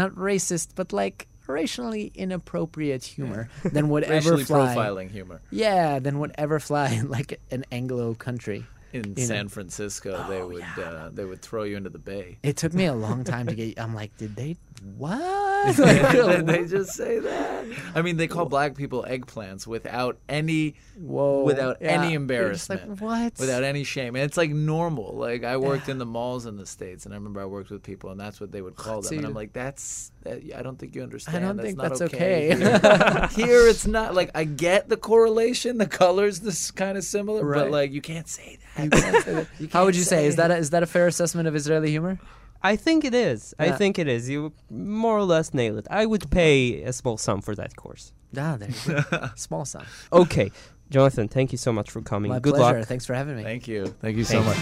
not 0.00 0.10
racist, 0.30 0.68
but 0.74 0.92
like 0.92 1.18
racially 1.47 2.11
inappropriate 2.15 3.03
humor 3.03 3.49
than 3.63 3.89
would 3.89 4.03
ever 4.03 4.13
Racially 4.15 4.43
fly. 4.43 4.75
profiling 4.75 5.09
humor. 5.11 5.41
Yeah, 5.51 5.99
than 5.99 6.19
would 6.19 6.31
ever 6.37 6.59
fly 6.59 6.89
in 6.89 7.09
like 7.09 7.39
an 7.51 7.65
Anglo 7.71 8.13
country. 8.15 8.65
In 8.95 9.03
You 9.09 9.13
know. 9.17 9.23
San 9.23 9.47
Francisco, 9.49 10.25
they 10.29 10.41
would 10.41 10.63
uh, 10.81 11.09
they 11.13 11.25
would 11.25 11.41
throw 11.41 11.63
you 11.63 11.75
into 11.77 11.89
the 11.89 11.99
bay. 11.99 12.37
It 12.43 12.57
took 12.57 12.73
me 12.73 12.85
a 12.85 12.93
long 12.93 13.23
time 13.33 13.47
to 13.47 13.55
get. 13.55 13.79
I'm 13.79 13.93
like, 13.93 14.15
did 14.17 14.35
they 14.35 14.55
what? 14.97 15.77
Like, 15.79 16.11
Did 16.11 16.45
they 16.47 16.65
just 16.65 16.91
say 16.93 17.19
that? 17.19 17.65
I 17.95 18.01
mean, 18.01 18.17
they 18.17 18.27
call 18.27 18.45
black 18.45 18.75
people 18.75 19.05
eggplants 19.07 19.65
without 19.65 20.17
any 20.29 20.75
Whoa! 20.99 21.43
without 21.43 21.77
Yeah. 21.81 22.01
any 22.01 22.13
embarrassment. 22.13 22.89
Like, 22.89 22.99
what? 23.01 23.39
without 23.39 23.63
any 23.63 23.83
shame. 23.83 24.15
And 24.15 24.23
it's 24.25 24.37
like 24.37 24.51
normal. 24.51 25.15
Like 25.15 25.43
I 25.43 25.57
worked 25.57 25.89
in 25.89 25.97
the 25.97 26.05
malls 26.05 26.45
in 26.45 26.57
the 26.57 26.65
states, 26.65 27.05
and 27.05 27.13
I 27.13 27.17
remember 27.17 27.41
I 27.41 27.45
worked 27.45 27.71
with 27.71 27.83
people, 27.83 28.11
and 28.11 28.19
that's 28.19 28.39
what 28.39 28.51
they 28.51 28.61
would 28.61 28.75
call 28.75 29.01
them. 29.01 29.17
And 29.17 29.27
I'm 29.27 29.33
like, 29.33 29.53
that's 29.53 30.11
that, 30.23 30.41
I 30.55 30.61
don't 30.61 30.77
think 30.77 30.95
you 30.95 31.03
understand. 31.03 31.37
I 31.37 31.47
don't 31.47 31.57
that's 31.57 31.65
think 31.67 31.77
not 31.77 31.89
that's 31.89 32.01
okay. 32.01 32.53
okay. 32.53 33.29
Here. 33.35 33.47
Here 33.47 33.67
it's 33.67 33.87
not 33.87 34.13
like 34.13 34.29
I 34.35 34.43
get 34.43 34.87
the 34.89 34.97
correlation. 34.97 35.77
The 35.77 35.87
colors 35.87 36.41
this 36.41 36.69
kind 36.71 36.97
of 36.97 37.03
similar, 37.03 37.43
but 37.53 37.71
like 37.71 37.91
you 37.91 38.01
can't 38.01 38.27
say 38.27 38.57
that. 38.57 38.64
You 38.83 38.89
can't 38.89 39.23
say 39.23 39.33
that. 39.33 39.47
You 39.59 39.69
How 39.71 39.85
would 39.85 39.95
you 39.95 40.03
say? 40.03 40.25
Is 40.27 40.35
say 40.35 40.37
that 40.37 40.51
a, 40.51 40.57
is 40.57 40.69
that 40.71 40.83
a 40.83 40.85
fair 40.85 41.07
assessment 41.07 41.47
of 41.47 41.55
Israeli 41.55 41.89
humor? 41.89 42.19
I 42.61 42.75
think 42.75 43.05
it 43.05 43.13
is. 43.13 43.53
I 43.59 43.71
think 43.71 43.99
it 43.99 44.07
is. 44.07 44.27
You 44.29 44.51
more 44.69 45.17
or 45.17 45.23
less 45.23 45.53
nail 45.53 45.77
it. 45.77 45.87
I 45.89 46.05
would 46.05 46.29
pay 46.31 46.81
a 46.83 46.91
small 46.93 47.17
sum 47.17 47.41
for 47.41 47.53
that 47.55 47.75
course. 47.75 48.11
Ah, 48.37 48.57
there 48.57 48.69
you 48.69 49.03
go. 49.11 49.29
Small 49.35 49.63
sum. 49.65 49.85
Okay, 50.11 50.51
Jonathan, 50.89 51.27
thank 51.29 51.51
you 51.53 51.57
so 51.57 51.71
much 51.71 51.89
for 51.89 52.01
coming. 52.01 52.29
My 52.29 52.39
Good 52.39 52.55
pleasure. 52.55 52.79
luck. 52.79 52.87
Thanks 52.87 53.05
for 53.05 53.13
having 53.13 53.37
me. 53.37 53.43
Thank 53.43 53.67
you. 53.67 53.85
Thank 54.01 54.17
you 54.17 54.23
so 54.25 54.41
Thank 54.41 54.57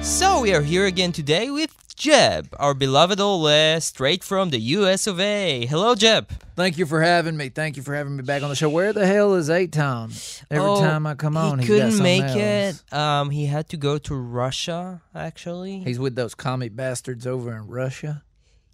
much. 0.00 0.04
So 0.04 0.40
we 0.40 0.54
are 0.54 0.62
here 0.62 0.86
again 0.86 1.12
today 1.12 1.50
with 1.50 1.70
Jeb, 1.98 2.54
our 2.60 2.74
beloved 2.74 3.18
Ole, 3.18 3.80
straight 3.80 4.22
from 4.22 4.50
the 4.50 4.60
US 4.60 5.08
of 5.08 5.18
A. 5.18 5.66
Hello, 5.66 5.96
Jeb. 5.96 6.30
Thank 6.54 6.78
you 6.78 6.86
for 6.86 7.02
having 7.02 7.36
me. 7.36 7.48
Thank 7.48 7.76
you 7.76 7.82
for 7.82 7.92
having 7.92 8.14
me 8.16 8.22
back 8.22 8.44
on 8.44 8.50
the 8.50 8.54
show. 8.54 8.68
Where 8.68 8.92
the 8.92 9.04
hell 9.04 9.34
is 9.34 9.48
Aton? 9.48 10.12
Every 10.48 10.64
Oh, 10.64 10.80
time 10.80 11.08
I 11.08 11.14
come 11.14 11.36
on, 11.36 11.58
he 11.58 11.66
couldn't 11.66 12.00
make 12.00 12.22
else. 12.22 12.84
it. 12.86 12.92
Um, 12.96 13.30
he 13.30 13.46
had 13.46 13.68
to 13.70 13.76
go 13.76 13.98
to 13.98 14.14
Russia. 14.14 15.02
Actually, 15.12 15.80
He's 15.80 15.98
with 15.98 16.14
those 16.14 16.36
commie 16.36 16.68
bastards 16.68 17.26
over 17.26 17.52
in 17.56 17.66
Russia. 17.66 18.22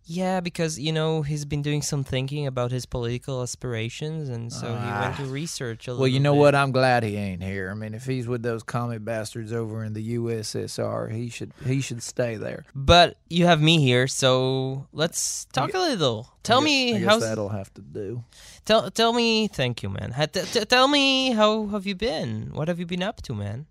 Yeah, 0.07 0.41
because 0.41 0.79
you 0.79 0.93
know 0.93 1.23
he's 1.23 1.47
been 1.47 1.63
doing 1.63 1.81
some 1.81 2.05
thinking 2.05 2.47
about 2.47 2.71
his 2.71 2.85
political 2.85 3.43
aspirations, 3.43 4.29
and 4.29 4.53
so 4.53 4.67
he 4.67 4.91
went 4.91 5.17
to 5.17 5.25
research 5.25 5.89
a 5.89 5.93
little. 5.93 6.03
Well, 6.03 6.09
you 6.09 6.21
know 6.21 6.35
bit. 6.35 6.41
what? 6.41 6.55
I'm 6.55 6.73
glad 6.73 7.05
he 7.05 7.17
ain't 7.17 7.43
here. 7.43 7.71
I 7.71 7.75
mean, 7.75 7.95
if 7.95 8.05
he's 8.05 8.29
with 8.29 8.43
those 8.43 8.63
commie 8.63 8.99
bastards 8.99 9.51
over 9.53 9.83
in 9.83 9.95
the 9.95 10.17
USSR, 10.17 11.11
he 11.11 11.31
should 11.31 11.53
he 11.65 11.81
should 11.81 12.03
stay 12.03 12.37
there. 12.37 12.67
But 12.75 13.17
you 13.31 13.47
have 13.47 13.63
me 13.63 13.81
here, 13.81 14.07
so 14.07 14.87
let's 14.93 15.47
talk 15.47 15.73
a 15.73 15.79
little. 15.79 16.29
Tell 16.43 16.61
me 16.61 16.93
guess, 16.93 16.97
I 16.97 17.01
guess 17.01 17.09
how's 17.09 17.23
that'll 17.23 17.49
have 17.49 17.73
to 17.75 17.81
do. 17.81 18.25
tell 18.67 18.91
tell 18.91 19.15
me. 19.15 19.49
Thank 19.49 19.83
you, 19.83 19.89
man. 19.89 20.15
T- 20.33 20.43
t- 20.43 20.65
tell 20.67 20.87
me 20.87 21.31
how 21.33 21.67
have 21.69 21.87
you 21.87 21.95
been? 21.95 22.51
What 22.53 22.69
have 22.69 22.79
you 22.79 22.85
been 22.85 23.03
up 23.03 23.23
to, 23.23 23.35
man? 23.35 23.67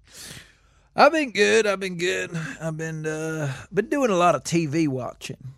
I've 0.95 1.11
been 1.11 1.31
good. 1.31 1.67
I've 1.67 1.79
been 1.79 1.97
good. 1.97 2.31
I've 2.59 2.77
been 2.77 3.05
uh 3.05 3.53
been 3.71 3.89
doing 3.89 4.09
a 4.09 4.15
lot 4.15 4.33
of 4.33 4.43
TV 4.43 4.87
watching. 4.87 5.53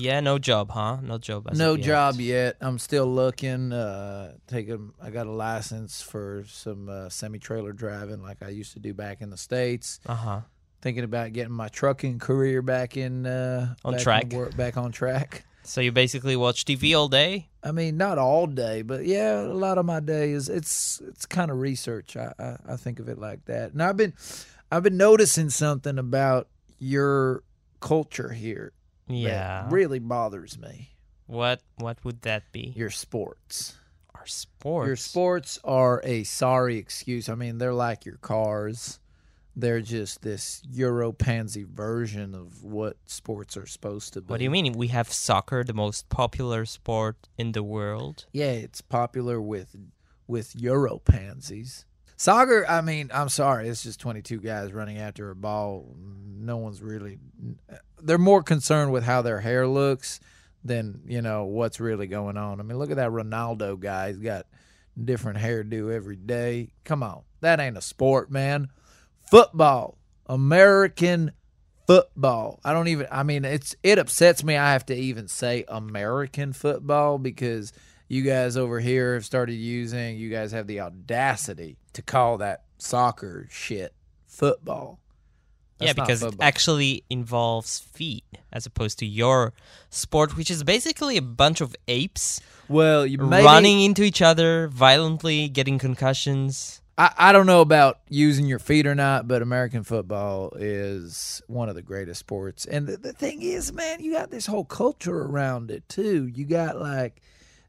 Yeah, 0.00 0.20
no 0.20 0.38
job, 0.38 0.70
huh? 0.70 0.98
No 1.02 1.18
job. 1.18 1.48
no 1.54 1.76
job 1.76 2.20
yet. 2.20 2.56
I'm 2.60 2.78
still 2.78 3.06
looking. 3.06 3.72
Uh, 3.72 4.34
taking. 4.46 4.92
I 5.02 5.10
got 5.10 5.26
a 5.26 5.32
license 5.32 6.02
for 6.02 6.44
some 6.46 6.88
uh, 6.88 7.08
semi 7.08 7.38
trailer 7.38 7.72
driving, 7.72 8.22
like 8.22 8.42
I 8.42 8.50
used 8.50 8.74
to 8.74 8.78
do 8.78 8.94
back 8.94 9.20
in 9.20 9.30
the 9.30 9.36
states. 9.36 9.98
Uh 10.06 10.14
huh. 10.14 10.40
Thinking 10.80 11.02
about 11.02 11.32
getting 11.32 11.52
my 11.52 11.66
trucking 11.68 12.20
career 12.20 12.62
back 12.62 12.96
in 12.96 13.26
uh, 13.26 13.74
On 13.84 13.94
back 13.94 14.02
track. 14.02 14.32
work, 14.32 14.56
back 14.56 14.76
on 14.76 14.92
track. 14.92 15.44
So 15.64 15.80
you 15.80 15.90
basically 15.90 16.36
watch 16.36 16.64
TV 16.64 16.96
all 16.96 17.08
day? 17.08 17.48
I 17.62 17.72
mean, 17.72 17.96
not 17.96 18.16
all 18.16 18.46
day, 18.46 18.82
but 18.82 19.04
yeah, 19.04 19.40
a 19.40 19.52
lot 19.52 19.76
of 19.76 19.84
my 19.84 20.00
day 20.00 20.30
is 20.30 20.48
it's 20.48 21.02
it's 21.08 21.26
kind 21.26 21.50
of 21.50 21.58
research. 21.58 22.16
I, 22.16 22.32
I 22.38 22.56
I 22.68 22.76
think 22.76 23.00
of 23.00 23.08
it 23.08 23.18
like 23.18 23.44
that. 23.46 23.72
And 23.72 23.82
I've 23.82 23.96
been 23.96 24.14
I've 24.70 24.84
been 24.84 24.96
noticing 24.96 25.50
something 25.50 25.98
about 25.98 26.48
your 26.78 27.42
culture 27.80 28.30
here 28.30 28.72
Yeah. 29.08 29.66
really 29.70 29.98
bothers 29.98 30.58
me. 30.58 30.90
What 31.26 31.60
What 31.76 32.04
would 32.04 32.22
that 32.22 32.50
be? 32.52 32.72
Your 32.76 32.90
sports. 32.90 33.76
Our 34.14 34.26
sports. 34.26 34.86
Your 34.86 34.96
sports 34.96 35.58
are 35.62 36.00
a 36.04 36.24
sorry 36.24 36.76
excuse. 36.76 37.28
I 37.28 37.34
mean, 37.34 37.58
they're 37.58 37.74
like 37.74 38.04
your 38.04 38.16
cars. 38.16 38.98
They're 39.54 39.80
just 39.80 40.22
this 40.22 40.62
Euro 40.70 41.12
pansy 41.12 41.64
version 41.64 42.34
of 42.34 42.62
what 42.62 42.96
sports 43.06 43.56
are 43.56 43.66
supposed 43.66 44.12
to 44.12 44.20
be. 44.20 44.30
What 44.30 44.38
do 44.38 44.44
you 44.44 44.50
mean? 44.50 44.72
We 44.72 44.88
have 44.88 45.12
soccer, 45.12 45.64
the 45.64 45.74
most 45.74 46.08
popular 46.08 46.64
sport 46.64 47.28
in 47.36 47.52
the 47.52 47.64
world. 47.64 48.26
Yeah, 48.32 48.52
it's 48.52 48.80
popular 48.80 49.40
with 49.40 49.76
with 50.28 50.54
Euro 50.56 50.98
pansies. 50.98 51.86
Soccer, 52.18 52.66
I 52.68 52.80
mean, 52.80 53.10
I'm 53.14 53.28
sorry, 53.28 53.68
it's 53.68 53.84
just 53.84 54.00
22 54.00 54.40
guys 54.40 54.72
running 54.72 54.98
after 54.98 55.30
a 55.30 55.36
ball. 55.36 55.94
No 56.36 56.56
one's 56.56 56.82
really. 56.82 57.20
They're 58.02 58.18
more 58.18 58.42
concerned 58.42 58.90
with 58.90 59.04
how 59.04 59.22
their 59.22 59.38
hair 59.38 59.68
looks 59.68 60.18
than 60.64 61.02
you 61.06 61.22
know 61.22 61.44
what's 61.44 61.78
really 61.78 62.08
going 62.08 62.36
on. 62.36 62.58
I 62.58 62.64
mean, 62.64 62.76
look 62.76 62.90
at 62.90 62.96
that 62.96 63.12
Ronaldo 63.12 63.78
guy. 63.78 64.08
He's 64.08 64.18
got 64.18 64.46
different 65.02 65.38
hairdo 65.38 65.94
every 65.94 66.16
day. 66.16 66.72
Come 66.82 67.04
on, 67.04 67.22
that 67.40 67.60
ain't 67.60 67.78
a 67.78 67.80
sport, 67.80 68.32
man. 68.32 68.68
Football, 69.30 69.96
American 70.26 71.30
football. 71.86 72.58
I 72.64 72.72
don't 72.72 72.88
even. 72.88 73.06
I 73.12 73.22
mean, 73.22 73.44
it's 73.44 73.76
it 73.84 74.00
upsets 74.00 74.42
me. 74.42 74.56
I 74.56 74.72
have 74.72 74.86
to 74.86 74.94
even 74.96 75.28
say 75.28 75.64
American 75.68 76.52
football 76.52 77.18
because 77.18 77.72
you 78.08 78.22
guys 78.22 78.56
over 78.56 78.80
here 78.80 79.14
have 79.14 79.24
started 79.24 79.54
using. 79.54 80.16
You 80.16 80.30
guys 80.30 80.52
have 80.52 80.66
the 80.66 80.80
audacity 80.80 81.76
to 81.92 82.02
call 82.02 82.38
that 82.38 82.64
soccer 82.78 83.46
shit 83.50 83.92
football. 84.26 84.98
yeah, 85.78 85.88
That's 85.88 85.96
not 85.98 86.06
because 86.06 86.22
it 86.22 86.34
actually 86.40 87.04
involves 87.10 87.78
feet 87.78 88.24
as 88.52 88.66
opposed 88.66 88.98
to 89.00 89.06
your 89.06 89.52
sport, 89.90 90.36
which 90.36 90.50
is 90.50 90.64
basically 90.64 91.16
a 91.16 91.22
bunch 91.22 91.60
of 91.60 91.76
apes 91.86 92.40
well, 92.68 93.06
running 93.18 93.82
into 93.82 94.02
each 94.02 94.22
other 94.22 94.68
violently, 94.68 95.48
getting 95.48 95.78
concussions. 95.78 96.80
I, 96.96 97.12
I 97.16 97.32
don't 97.32 97.46
know 97.46 97.60
about 97.60 98.00
using 98.08 98.46
your 98.46 98.58
feet 98.58 98.86
or 98.86 98.94
not, 98.94 99.28
but 99.28 99.40
American 99.40 99.84
football 99.84 100.52
is 100.56 101.42
one 101.46 101.68
of 101.68 101.74
the 101.74 101.82
greatest 101.82 102.20
sports. 102.20 102.66
And 102.66 102.86
the, 102.86 102.96
the 102.96 103.12
thing 103.12 103.42
is, 103.42 103.72
man, 103.72 104.00
you 104.00 104.12
got 104.12 104.30
this 104.30 104.46
whole 104.46 104.64
culture 104.64 105.22
around 105.22 105.70
it 105.70 105.88
too. 105.88 106.26
You 106.26 106.44
got 106.44 106.80
like 106.80 107.22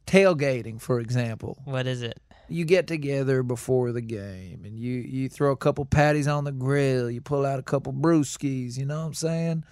tailgating, 0.09 0.81
for 0.81 0.99
example. 0.99 1.57
What 1.65 1.87
is 1.87 2.01
it? 2.01 2.19
You 2.47 2.65
get 2.65 2.87
together 2.87 3.43
before 3.43 3.91
the 3.91 4.01
game 4.01 4.63
and 4.65 4.79
you, 4.79 4.93
you 4.95 5.29
throw 5.29 5.51
a 5.51 5.57
couple 5.57 5.85
patties 5.85 6.27
on 6.27 6.45
the 6.45 6.51
grill. 6.51 7.09
You 7.11 7.21
pull 7.21 7.45
out 7.45 7.59
a 7.59 7.63
couple 7.63 7.93
brewskis. 7.93 8.77
You 8.77 8.85
know 8.85 9.01
what 9.01 9.05
I'm 9.05 9.13
saying? 9.13 9.63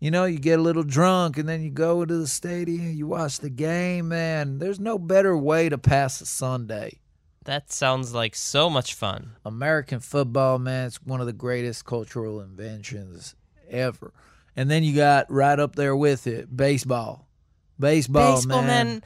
You 0.00 0.10
know, 0.10 0.24
you 0.24 0.38
get 0.38 0.58
a 0.58 0.62
little 0.62 0.82
drunk 0.82 1.36
and 1.36 1.46
then 1.48 1.62
you 1.62 1.70
go 1.70 2.04
to 2.04 2.16
the 2.16 2.26
stadium. 2.26 2.94
You 2.94 3.06
watch 3.06 3.38
the 3.38 3.50
game, 3.50 4.08
man. 4.08 4.58
There's 4.58 4.80
no 4.80 4.98
better 4.98 5.36
way 5.36 5.68
to 5.68 5.76
pass 5.76 6.20
a 6.22 6.26
Sunday. 6.26 6.98
That 7.44 7.70
sounds 7.70 8.14
like 8.14 8.34
so 8.34 8.70
much 8.70 8.94
fun. 8.94 9.32
American 9.44 10.00
football, 10.00 10.58
man, 10.58 10.86
it's 10.86 11.02
one 11.02 11.20
of 11.20 11.26
the 11.26 11.32
greatest 11.32 11.84
cultural 11.84 12.40
inventions 12.40 13.34
ever. 13.68 14.12
And 14.56 14.70
then 14.70 14.84
you 14.84 14.94
got 14.96 15.30
right 15.30 15.58
up 15.58 15.76
there 15.76 15.96
with 15.96 16.26
it, 16.26 16.56
baseball. 16.56 17.26
Baseball, 17.82 18.36
Baseball, 18.36 18.62
man. 18.62 18.86
man, 18.86 19.02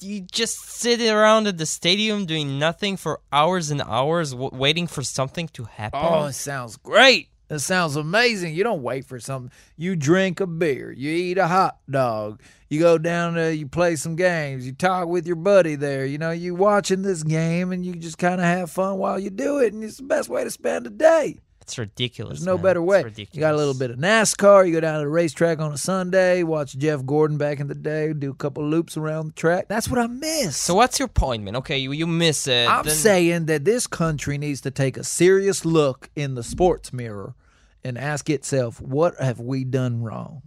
you- 0.00 0.20
just 0.22 0.56
sit 0.80 1.00
around 1.02 1.46
at 1.48 1.58
the 1.58 1.66
stadium 1.66 2.24
doing 2.24 2.58
nothing 2.58 2.96
for 2.96 3.20
hours 3.32 3.70
and 3.70 3.82
hours, 3.82 4.30
w- 4.30 4.50
waiting 4.52 4.86
for 4.86 5.02
something 5.02 5.48
to 5.48 5.64
happen. 5.64 6.00
Oh, 6.02 6.24
it 6.26 6.32
sounds 6.34 6.76
great. 6.78 7.28
It 7.50 7.58
sounds 7.58 7.96
amazing. 7.96 8.54
You 8.54 8.64
don't 8.64 8.82
wait 8.82 9.04
for 9.04 9.20
something. 9.20 9.50
You 9.76 9.94
drink 9.94 10.40
a 10.40 10.46
beer. 10.46 10.90
You 10.90 11.10
eat 11.10 11.36
a 11.36 11.46
hot 11.48 11.76
dog. 11.90 12.40
You 12.70 12.80
go 12.80 12.96
down 12.96 13.34
to, 13.34 13.54
you 13.54 13.66
play 13.68 13.96
some 13.96 14.16
games. 14.16 14.64
You 14.64 14.72
talk 14.72 15.08
with 15.08 15.26
your 15.26 15.36
buddy 15.36 15.74
there. 15.74 16.06
You 16.06 16.16
know, 16.16 16.30
you 16.30 16.54
watching 16.54 17.02
this 17.02 17.22
game 17.22 17.70
and 17.70 17.84
you 17.84 17.92
just 17.94 18.16
kind 18.16 18.40
of 18.40 18.46
have 18.46 18.70
fun 18.70 18.96
while 18.96 19.18
you 19.18 19.28
do 19.28 19.58
it. 19.58 19.74
And 19.74 19.84
it's 19.84 19.98
the 19.98 20.04
best 20.04 20.30
way 20.30 20.44
to 20.44 20.50
spend 20.50 20.86
a 20.86 20.90
day. 20.90 21.40
It's 21.72 21.78
ridiculous. 21.78 22.38
There's 22.38 22.46
no 22.46 22.56
man. 22.56 22.62
better 22.62 22.82
way. 22.82 23.02
You 23.16 23.40
got 23.40 23.54
a 23.54 23.56
little 23.56 23.74
bit 23.74 23.90
of 23.90 23.96
NASCAR. 23.96 24.66
You 24.66 24.74
go 24.74 24.80
down 24.80 24.94
to 24.94 25.00
the 25.00 25.08
racetrack 25.08 25.58
on 25.58 25.72
a 25.72 25.78
Sunday, 25.78 26.42
watch 26.42 26.76
Jeff 26.76 27.04
Gordon 27.06 27.38
back 27.38 27.60
in 27.60 27.66
the 27.66 27.74
day, 27.74 28.12
do 28.12 28.30
a 28.30 28.34
couple 28.34 28.62
loops 28.68 28.96
around 28.96 29.28
the 29.28 29.32
track. 29.32 29.68
That's 29.68 29.88
what 29.88 29.98
I 29.98 30.06
miss. 30.06 30.56
So 30.56 30.74
what's 30.74 30.98
your 30.98 31.08
point, 31.08 31.42
man? 31.44 31.56
Okay, 31.56 31.78
you, 31.78 31.92
you 31.92 32.06
miss 32.06 32.46
it. 32.46 32.68
I'm 32.68 32.84
then- 32.84 32.94
saying 32.94 33.46
that 33.46 33.64
this 33.64 33.86
country 33.86 34.36
needs 34.36 34.60
to 34.62 34.70
take 34.70 34.96
a 34.98 35.04
serious 35.04 35.64
look 35.64 36.10
in 36.14 36.34
the 36.34 36.42
sports 36.42 36.92
mirror 36.92 37.34
and 37.82 37.96
ask 37.96 38.28
itself, 38.28 38.80
what 38.80 39.18
have 39.18 39.40
we 39.40 39.64
done 39.64 40.02
wrong? 40.02 40.42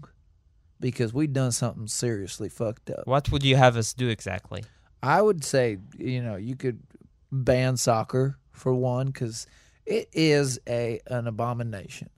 Because 0.79 1.13
we've 1.13 1.34
done 1.34 1.51
something 1.51 1.88
seriously 1.88 2.50
fucked 2.50 2.91
up. 2.91 3.08
What 3.08 3.32
would 3.32 3.44
you 3.44 3.55
have 3.55 3.77
us 3.77 3.94
do 3.94 4.10
exactly? 4.10 4.63
I 5.01 5.22
would 5.22 5.44
say, 5.44 5.79
you 5.98 6.22
know, 6.22 6.36
you 6.36 6.55
could 6.55 6.82
ban 7.31 7.77
soccer 7.77 8.38
for 8.51 8.74
one, 8.74 9.07
because 9.07 9.48
it 9.85 10.09
is 10.13 10.59
a 10.67 11.00
an 11.07 11.27
abomination. 11.27 12.09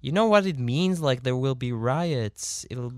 You 0.00 0.12
know 0.12 0.26
what 0.26 0.46
it 0.46 0.58
means? 0.58 1.00
Like 1.00 1.22
there 1.22 1.36
will 1.36 1.54
be 1.54 1.72
riots. 1.72 2.66
It'll 2.70 2.92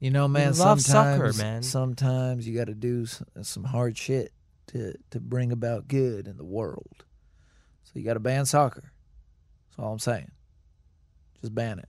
You 0.00 0.10
know, 0.10 0.28
man. 0.28 0.54
love 0.56 0.80
sometimes, 0.80 0.84
soccer, 0.86 1.32
man. 1.42 1.62
Sometimes 1.62 2.46
you 2.46 2.56
got 2.56 2.66
to 2.66 2.74
do 2.74 3.06
some 3.42 3.64
hard 3.64 3.96
shit 3.96 4.32
to 4.68 4.94
to 5.10 5.20
bring 5.20 5.52
about 5.52 5.88
good 5.88 6.26
in 6.28 6.36
the 6.36 6.44
world. 6.44 7.04
So 7.84 7.92
you 7.94 8.04
got 8.04 8.14
to 8.14 8.20
ban 8.20 8.44
soccer. 8.44 8.92
That's 9.70 9.78
all 9.78 9.92
I'm 9.92 9.98
saying. 9.98 10.30
Just 11.40 11.54
ban 11.54 11.78
it. 11.78 11.88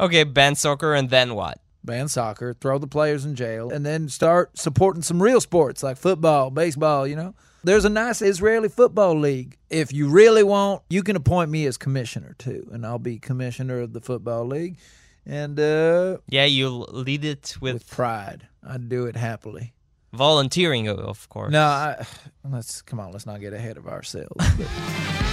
okay. 0.00 0.24
Ban 0.24 0.54
soccer 0.56 0.94
and 0.94 1.10
then 1.10 1.34
what? 1.34 1.60
Ban 1.84 2.08
soccer. 2.08 2.54
Throw 2.54 2.78
the 2.78 2.86
players 2.88 3.24
in 3.24 3.36
jail, 3.36 3.70
and 3.70 3.84
then 3.86 4.08
start 4.08 4.58
supporting 4.58 5.02
some 5.02 5.22
real 5.22 5.40
sports 5.40 5.82
like 5.82 5.96
football, 5.98 6.50
baseball. 6.50 7.06
You 7.06 7.14
know, 7.16 7.34
there's 7.64 7.84
a 7.84 7.88
nice 7.90 8.22
Israeli 8.22 8.68
football 8.68 9.18
league. 9.18 9.56
If 9.70 9.92
you 9.92 10.08
really 10.08 10.42
want, 10.42 10.82
you 10.88 11.02
can 11.02 11.16
appoint 11.16 11.50
me 11.50 11.66
as 11.66 11.76
commissioner 11.76 12.34
too, 12.38 12.68
and 12.72 12.86
I'll 12.86 12.98
be 12.98 13.18
commissioner 13.18 13.80
of 13.80 13.92
the 13.92 14.00
football 14.00 14.46
league. 14.46 14.78
And 15.26 15.58
uh, 15.58 16.18
Yeah, 16.28 16.44
you'll 16.44 16.80
lead 16.92 17.24
it 17.24 17.56
with, 17.60 17.74
with 17.74 17.90
pride, 17.90 18.46
I'd 18.66 18.88
do 18.88 19.06
it 19.06 19.16
happily. 19.16 19.72
volunteering, 20.12 20.88
of 20.88 21.28
course. 21.28 21.50
No, 21.52 21.64
I, 21.64 22.06
let's 22.48 22.82
come 22.82 23.00
on. 23.00 23.10
Let's 23.12 23.26
not 23.26 23.40
get 23.40 23.52
ahead 23.52 23.76
of 23.78 23.88
ourselves. 23.88 24.36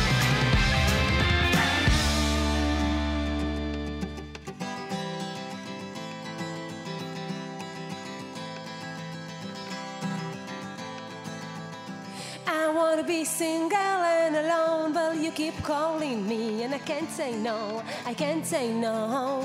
single 13.25 13.77
and 13.77 14.35
alone, 14.35 14.93
but 14.93 15.17
you 15.17 15.31
keep 15.31 15.55
calling 15.63 16.27
me, 16.27 16.63
and 16.63 16.73
I 16.73 16.79
can't 16.79 17.09
say 17.09 17.35
no. 17.35 17.83
I 18.05 18.13
can't 18.13 18.45
say 18.45 18.73
no. 18.73 19.43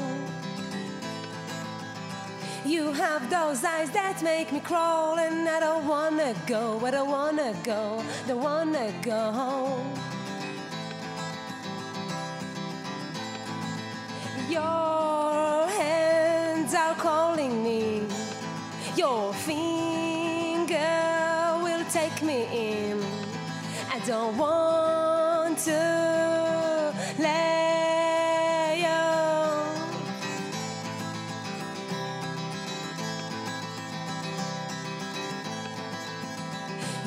You 2.64 2.92
have 2.92 3.30
those 3.30 3.64
eyes 3.64 3.90
that 3.92 4.22
make 4.22 4.52
me 4.52 4.60
crawl, 4.60 5.18
and 5.18 5.48
I 5.48 5.60
don't 5.60 5.86
wanna 5.86 6.34
go. 6.46 6.80
I 6.84 6.90
don't 6.90 7.10
wanna 7.10 7.54
go. 7.62 8.02
Don't 8.26 8.42
wanna 8.42 8.92
go. 9.02 9.78
Your 14.48 15.68
hands 15.80 16.74
are 16.74 16.94
calling 16.94 17.62
me. 17.62 18.02
Your 18.96 19.32
finger 19.32 20.76
will 21.62 21.84
take 21.90 22.20
me 22.22 22.48
in. 22.52 22.65
Don't 24.06 24.36
want 24.38 25.58
to 25.64 26.94
let 27.18 28.78
you. 28.78 28.86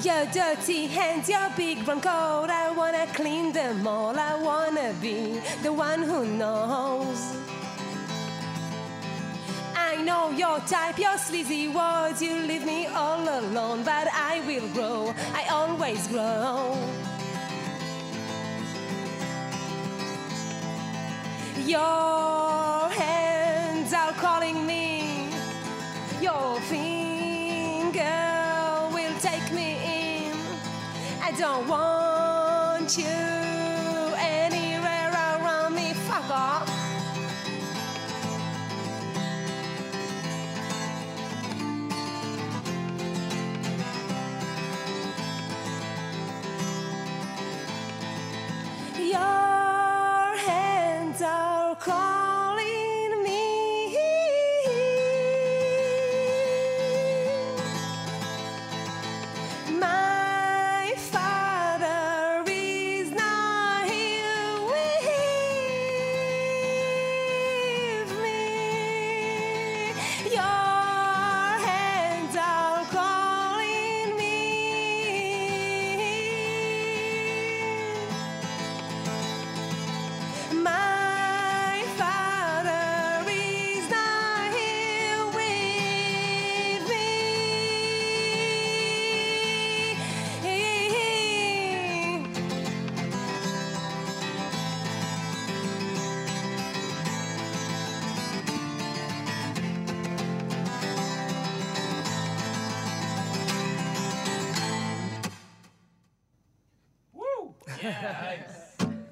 Your 0.04 0.26
dirty 0.26 0.88
hands, 0.88 1.30
your 1.30 1.50
big 1.56 1.86
brown 1.86 2.02
coat, 2.02 2.50
I 2.50 2.70
wanna 2.76 3.08
clean 3.14 3.54
them 3.54 3.88
all. 3.88 4.20
I 4.20 4.36
wanna 4.36 4.94
be 5.02 5.40
the 5.64 5.72
one 5.72 6.04
who 6.04 6.26
knows. 6.26 7.38
I 9.74 9.96
know 10.04 10.32
your 10.32 10.60
type, 10.68 11.00
your 11.00 11.18
sleazy 11.18 11.70
words. 11.70 12.22
You 12.22 12.36
leave 12.36 12.66
me 12.66 12.88
all 12.88 13.22
alone, 13.22 13.84
but 13.86 14.08
I 14.40 14.46
will 14.48 14.70
grow. 14.70 15.14
I 15.34 15.46
always 15.52 16.08
grow. 16.08 16.78
Your 21.66 22.90
hands 22.90 23.92
are 23.94 24.14
calling 24.14 24.66
me. 24.66 25.30
Your 26.22 26.58
finger 26.72 28.08
will 28.94 29.20
take 29.20 29.52
me 29.52 30.30
in. 30.30 30.38
I 31.22 31.34
don't 31.38 31.68
want 31.68 32.98
you 32.98 33.49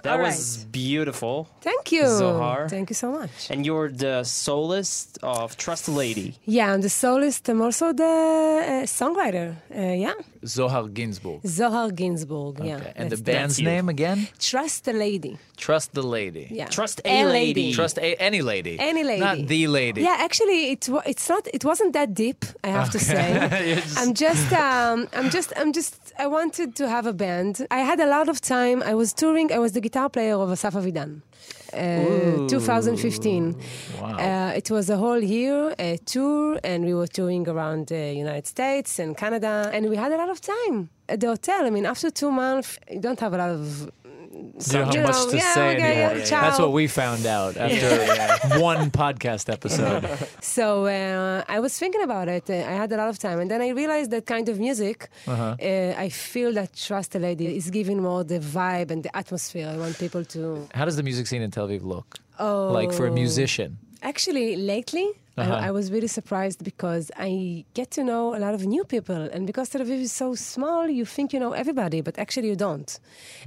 That 0.04 0.20
All 0.20 0.26
was 0.26 0.64
beautiful. 0.72 1.50
Thank 1.62 1.92
you. 1.92 2.06
Zohar. 2.08 2.70
Thank 2.70 2.90
you 2.90 2.96
so 2.96 3.12
much. 3.12 3.50
And 3.50 3.66
you're 3.66 3.90
the 3.90 4.24
soloist 4.24 5.18
of 5.22 5.58
Trust 5.58 5.86
the 5.88 5.92
Lady. 5.92 6.36
Yeah, 6.46 6.72
I'm 6.72 6.82
the 6.82 6.90
soloist. 6.90 7.50
I'm 7.50 7.62
also 7.62 7.92
the 7.92 8.04
uh, 8.04 8.86
songwriter. 8.86 9.56
Uh, 9.76 9.94
yeah, 10.06 10.14
Zohar 10.48 10.88
Ginsburg. 10.88 11.42
Zohar 11.46 11.92
Ginsburg. 11.92 12.60
Yeah, 12.64 12.78
Okay. 12.78 12.94
And 12.96 13.10
the 13.10 13.18
band's 13.18 13.60
name 13.60 13.90
again? 13.90 14.28
Trust 14.40 14.86
the 14.86 14.94
Lady. 14.94 15.38
Trust 15.58 15.94
the 15.94 16.02
Lady. 16.04 16.48
Yeah, 16.52 16.66
Trust 16.68 17.02
a 17.06 17.26
lady. 17.26 17.74
Trust 17.74 17.98
a, 17.98 18.16
any 18.22 18.42
lady. 18.42 18.78
Any 18.80 19.04
lady. 19.04 19.20
Not 19.22 19.38
the 19.48 19.68
lady. 19.68 20.02
Yeah, 20.02 20.16
actually, 20.20 20.72
it 20.72 20.88
it's 21.06 21.28
not. 21.30 21.44
It 21.58 21.64
wasn't 21.66 21.94
that 21.94 22.14
deep. 22.14 22.46
I 22.64 22.70
have 22.70 22.90
to 22.92 23.00
say. 23.00 23.28
Just- 23.76 23.98
I'm 24.00 24.14
just. 24.14 24.54
Um, 24.54 25.08
I'm 25.14 25.30
just. 25.30 25.50
I'm 25.58 25.72
just. 25.74 25.94
I 26.20 26.28
wanted 26.28 26.76
to 26.80 26.88
have 26.88 27.06
a 27.06 27.14
band. 27.14 27.66
I 27.72 27.80
had 27.80 28.00
a 28.00 28.08
lot 28.08 28.28
of 28.30 28.40
time. 28.42 28.82
I 28.84 28.94
was 29.02 29.14
touring. 29.14 29.52
I 29.52 29.60
was 29.60 29.72
the 29.74 29.82
guitar 29.82 30.10
player 30.10 30.36
of 30.36 30.50
Asaf 30.52 30.74
Avidan. 30.74 31.22
Uh, 31.74 32.48
2015. 32.48 33.56
Wow. 34.02 34.18
Uh, 34.18 34.52
it 34.56 34.70
was 34.72 34.90
a 34.90 34.98
whole 34.98 35.22
year 35.22 35.74
a 35.80 35.98
tour, 35.98 36.60
and 36.64 36.86
we 36.86 36.94
were 36.94 37.08
touring 37.08 37.48
around 37.48 37.88
the 37.88 38.14
United 38.14 38.48
States 38.48 39.00
and 39.00 39.16
Canada, 39.18 39.70
and 39.74 39.90
we 39.90 39.96
had 39.96 40.12
a 40.12 40.18
lot 40.18 40.30
of 40.30 40.40
time 40.42 40.90
at 41.10 41.20
the 41.20 41.28
hotel. 41.28 41.66
I 41.66 41.70
mean, 41.70 41.86
after 41.86 42.10
two 42.10 42.32
months, 42.32 42.80
you 42.90 43.00
don't 43.00 43.20
have 43.20 43.34
a 43.34 43.38
lot 43.38 43.50
of. 43.50 43.92
You 44.38 44.74
don't 44.74 44.94
you 44.94 45.00
have 45.02 45.10
much 45.10 45.26
to 45.32 45.38
yeah, 45.38 45.54
say 45.54 45.76
okay, 45.76 46.04
anymore. 46.04 46.18
yeah. 46.20 46.42
That's 46.44 46.60
what 46.60 46.72
we 46.72 46.88
found 46.88 47.26
out 47.26 47.54
after 47.58 48.60
one 48.72 48.92
podcast 48.92 49.46
episode. 49.58 50.04
So 50.42 50.86
uh, 50.86 51.44
I 51.56 51.60
was 51.60 51.78
thinking 51.78 52.04
about 52.10 52.28
it. 52.38 52.50
I 52.50 52.74
had 52.82 52.92
a 52.92 52.98
lot 52.98 53.10
of 53.10 53.20
time, 53.20 53.40
and 53.40 53.50
then 53.52 53.62
I 53.62 53.70
realized 53.70 54.10
that 54.12 54.26
kind 54.26 54.48
of 54.50 54.60
music. 54.60 55.10
Uh-huh. 55.28 55.56
Uh, 55.62 56.06
I 56.06 56.10
feel 56.10 56.52
that 56.54 56.70
Trust 56.76 57.12
the 57.12 57.20
Lady 57.20 57.48
is 57.58 57.70
giving 57.70 58.02
more 58.02 58.24
the 58.24 58.40
vibe 58.40 58.90
and 58.92 59.04
the 59.04 59.14
atmosphere. 59.16 59.68
I 59.68 59.78
want 59.78 59.98
people 60.00 60.24
to. 60.36 60.68
How 60.74 60.86
does 60.86 60.96
the 60.96 61.04
music 61.04 61.28
scene 61.28 61.42
in 61.42 61.52
Tel 61.52 61.68
Aviv 61.68 61.84
look? 61.84 62.10
Oh, 62.40 62.72
Like 62.72 62.92
for 62.94 63.06
a 63.08 63.12
musician? 63.12 63.78
Actually, 64.02 64.56
lately. 64.56 65.08
Uh-huh. 65.38 65.54
I, 65.54 65.68
I 65.68 65.72
was 65.72 65.92
really 65.92 66.08
surprised 66.20 66.64
because 66.64 67.12
I 67.18 67.64
get 67.74 67.92
to 67.92 68.04
know 68.04 68.36
a 68.36 68.40
lot 68.46 68.54
of 68.58 68.62
new 68.66 68.84
people, 68.84 69.22
and 69.34 69.46
because 69.46 69.70
Tel 69.70 69.82
Aviv 69.82 70.02
is 70.02 70.12
so 70.12 70.34
small, 70.36 70.88
you 71.00 71.06
think 71.06 71.32
you 71.34 71.40
know 71.40 71.54
everybody, 71.54 72.02
but 72.02 72.18
actually 72.18 72.50
you 72.54 72.56
don't. 72.56 72.90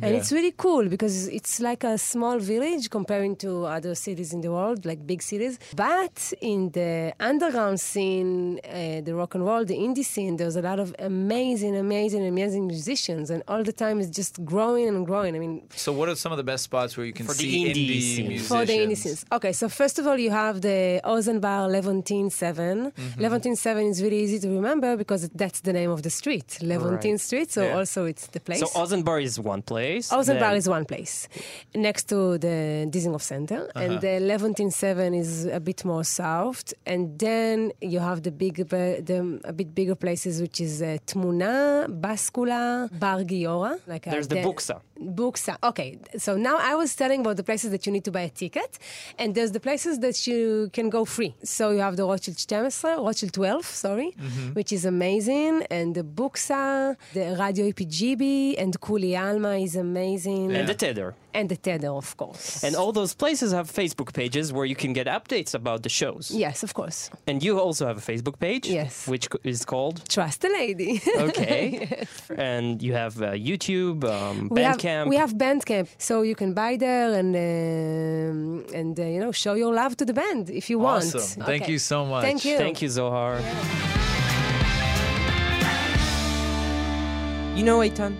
And 0.03 0.11
Yeah. 0.13 0.19
it's 0.19 0.31
really 0.33 0.55
cool 0.65 0.85
because 0.89 1.15
it's 1.39 1.55
like 1.61 1.83
a 1.85 1.97
small 1.99 2.39
village 2.39 2.85
comparing 2.99 3.35
to 3.45 3.51
other 3.77 3.95
cities 4.07 4.33
in 4.33 4.41
the 4.41 4.51
world, 4.57 4.81
like 4.91 5.01
big 5.13 5.21
cities. 5.23 5.59
But 5.75 6.17
in 6.41 6.71
the 6.79 7.13
underground 7.31 7.81
scene, 7.81 8.61
uh, 8.65 9.01
the 9.07 9.15
rock 9.21 9.35
and 9.37 9.45
roll, 9.45 9.65
the 9.65 9.79
indie 9.87 10.05
scene, 10.05 10.37
there's 10.37 10.57
a 10.57 10.63
lot 10.71 10.79
of 10.85 10.95
amazing, 10.99 11.75
amazing, 11.77 12.23
amazing 12.35 12.67
musicians, 12.75 13.31
and 13.31 13.43
all 13.49 13.63
the 13.71 13.73
time 13.85 13.97
it's 14.01 14.11
just 14.21 14.35
growing 14.53 14.87
and 14.89 15.01
growing. 15.11 15.33
I 15.35 15.39
mean, 15.45 15.55
So, 15.87 15.93
what 15.93 16.09
are 16.09 16.17
some 16.25 16.33
of 16.35 16.39
the 16.43 16.49
best 16.53 16.63
spots 16.71 16.97
where 16.97 17.07
you 17.07 17.13
can 17.19 17.27
For 17.27 17.35
the 17.35 17.47
see 17.51 17.65
indie 17.65 17.71
indie, 17.91 18.01
scene. 18.03 18.29
musicians? 18.29 18.49
for 18.49 18.63
the 18.71 18.77
innocence. 18.85 19.25
Okay, 19.37 19.53
so 19.61 19.69
first 19.69 19.97
of 20.01 20.05
all, 20.07 20.19
you 20.27 20.31
have 20.31 20.61
the 20.61 21.01
Ozenbar 21.05 21.63
Levontin 21.85 22.31
7. 22.31 22.93
Mm-hmm. 22.93 23.21
Levontin 23.25 23.57
7 23.57 23.87
is 23.87 24.03
really 24.03 24.21
easy 24.21 24.39
to 24.41 24.49
remember 24.49 24.97
because 24.97 25.29
that's 25.31 25.61
the 25.61 25.73
name 25.73 25.91
of 25.91 26.03
the 26.03 26.11
street, 26.11 26.59
Levontin 26.61 27.19
Street. 27.19 27.51
So 27.51 27.63
Yeah. 27.63 27.79
also 27.79 28.05
it's 28.05 28.27
the 28.29 28.41
place. 28.41 28.61
So 28.61 28.67
Ozenbar 28.83 29.23
is 29.23 29.39
one 29.39 29.63
place. 29.63 30.11
Ozenbar 30.11 30.57
is 30.57 30.69
one 30.69 30.85
place 30.85 31.29
next 31.75 32.05
to 32.09 32.39
the 32.39 32.87
Dizengoff 32.91 33.23
Center, 33.23 33.61
Uh-huh. 33.75 33.81
and 33.85 34.01
the 34.01 34.15
Levontin 34.31 34.71
Seven 34.73 35.15
is 35.15 35.47
a 35.47 35.61
bit 35.61 35.85
more 35.85 36.05
south, 36.05 36.75
and 36.87 37.19
then 37.19 37.73
you 37.81 37.99
have 38.01 38.23
the 38.23 38.31
big, 38.33 38.55
the 38.69 39.41
a 39.45 39.53
bit 39.53 39.75
bigger 39.75 39.95
places, 39.95 40.41
which 40.41 40.61
is 40.61 40.83
uh, 40.83 40.99
Tmuna, 41.07 41.55
Bascula, 42.05 42.89
Bar 42.99 43.21
Giora. 43.31 43.79
Like 43.87 44.07
a 44.07 44.11
There's 44.11 44.29
the 44.29 44.37
de- 44.37 44.43
Buksa. 44.45 44.81
Buksa. 45.01 45.57
Okay, 45.71 45.99
so 46.19 46.37
now 46.37 46.57
I 46.59 46.75
was 46.75 46.95
telling 46.95 47.21
about 47.21 47.37
the 47.37 47.43
places 47.51 47.71
that 47.71 47.87
you 47.87 47.93
need 47.93 48.05
to 48.05 48.11
buy 48.11 48.23
a 48.23 48.29
ticket, 48.29 48.79
and 49.19 49.35
there's 49.35 49.53
the 49.53 49.61
places 49.61 49.99
that 50.01 50.27
you 50.27 50.69
can 50.73 50.91
go 50.91 51.05
free. 51.07 51.35
So 51.43 51.70
you 51.71 51.81
have 51.81 51.97
the 51.97 52.05
Rothschild 52.05 52.39
12, 52.47 53.05
Rothschild 53.05 53.33
12, 53.33 53.65
sorry, 53.65 54.11
which 54.55 54.73
is 54.73 54.85
amazing, 54.85 55.63
and 55.71 55.95
the 55.95 56.03
Buksa, 56.03 56.97
the 57.15 57.37
Radio 57.39 57.71
EPGB, 57.71 58.55
and 58.59 58.79
Kuli 58.81 59.17
Alma 59.17 59.55
is 59.57 59.77
amazing, 59.77 60.53
And 60.55 60.69
the 60.69 60.75
Teder. 60.75 61.15
and 61.35 61.49
the 61.49 61.57
Teder, 61.57 61.97
of 61.97 62.17
course. 62.17 62.65
And 62.65 62.75
all 62.77 62.93
those 62.93 63.15
places 63.15 63.53
have 63.53 63.71
Facebook 63.71 64.13
pages 64.13 64.53
where 64.53 64.65
you 64.67 64.77
can 64.77 64.93
get 64.93 65.07
updates 65.07 65.55
about 65.55 65.83
the 65.83 65.89
shows. 65.89 66.31
yes, 66.31 66.63
of 66.63 66.75
course. 66.75 67.11
And 67.27 67.43
you 67.43 67.59
also 67.59 67.87
have 67.87 67.99
a 67.99 68.13
Facebook 68.13 68.39
page. 68.39 68.67
Yes. 68.69 69.07
Which 69.07 69.29
is 69.45 69.65
called. 69.65 70.03
Trust 70.09 70.41
the 70.43 70.49
lady. 70.49 71.01
Okay. 71.31 72.07
And 72.37 72.83
you 72.83 72.93
have 72.95 73.21
uh, 73.23 73.33
YouTube, 73.33 74.05
um, 74.05 74.49
We 74.51 74.63
have, 74.63 74.79
Bandcamp. 74.79 75.09
we 75.09 75.17
have 75.17 75.33
Bandcamp, 75.35 75.89
so 75.99 76.23
you 76.23 76.35
can 76.35 76.55
buy 76.55 76.77
there 76.77 77.13
and 77.21 77.31
um, 77.37 78.65
and 78.75 78.99
uh, 78.99 79.05
you 79.05 79.21
know 79.21 79.33
show 79.33 79.55
your 79.55 79.73
love 79.75 79.97
to 79.99 80.05
the 80.05 80.13
band 80.13 80.51
if 80.51 80.71
you 80.71 80.79
want. 80.79 81.05
Awesome. 81.15 81.43
Thank 81.61 81.67
Okay. 81.67 81.73
you 81.73 81.79
so 81.79 82.07
much. 82.07 82.23
Thank 82.23 82.45
you. 82.47 82.57
Thank 82.57 82.81
you, 82.81 82.89
Zohar. 82.89 83.37
You 87.57 87.67
know, 87.67 87.81
Eitan, 87.81 88.17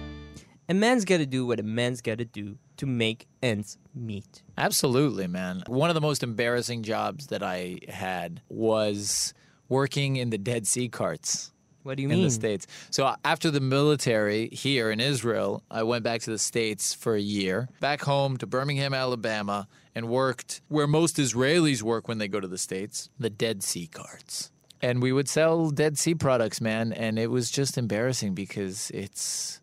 a 0.69 0.75
man's 0.75 1.07
got 1.07 1.17
to 1.19 1.25
do 1.27 1.47
what 1.47 1.59
a 1.59 1.63
man's 1.63 2.03
got 2.03 2.19
to 2.19 2.27
do 2.27 2.59
to 2.77 2.85
make 2.85 3.27
ends 3.43 3.79
meet. 3.95 4.43
Absolutely, 4.59 5.27
man. 5.27 5.63
One 5.67 5.89
of 5.89 5.95
the 5.95 6.03
most 6.03 6.23
embarrassing 6.23 6.83
jobs 6.83 7.29
that 7.29 7.43
I 7.43 7.79
had 7.89 8.43
was 8.51 9.33
working 9.71 10.17
in 10.17 10.29
the 10.29 10.37
Dead 10.37 10.67
Sea 10.67 10.91
carts. 10.91 11.53
What 11.85 11.97
do 11.97 12.03
you 12.03 12.11
in 12.11 12.17
mean? 12.17 12.25
the 12.25 12.31
states. 12.31 12.67
So 12.91 13.07
uh, 13.07 13.17
after 13.25 13.51
the 13.51 13.61
military 13.61 14.49
here 14.51 14.91
in 14.91 15.01
Israel, 15.01 15.63
I 15.71 15.85
went 15.85 16.05
back 16.05 16.21
to 16.23 16.31
the 16.31 16.39
states 16.39 16.93
for 16.93 17.15
a 17.15 17.21
year, 17.21 17.71
back 17.81 18.03
home 18.03 18.37
to 18.39 18.47
Birmingham, 18.47 18.93
Alabama, 18.93 19.67
and 19.95 20.09
worked 20.09 20.61
where 20.69 20.87
most 20.87 21.17
Israelis 21.17 21.83
work 21.83 22.09
when 22.09 22.19
they 22.19 22.29
go 22.29 22.41
to 22.41 22.49
the 22.49 22.59
states, 22.59 23.09
the 23.19 23.31
Dead 23.31 23.63
Sea 23.63 23.87
carts. 23.87 24.51
And 24.83 25.03
we 25.03 25.13
would 25.13 25.29
sell 25.29 25.71
Dead 25.71 25.99
Sea 25.99 26.15
products, 26.15 26.61
man, 26.61 26.93
and 26.93 27.19
it 27.19 27.31
was 27.31 27.51
just 27.51 27.77
embarrassing 27.77 28.35
because 28.35 28.91
it's 28.93 29.61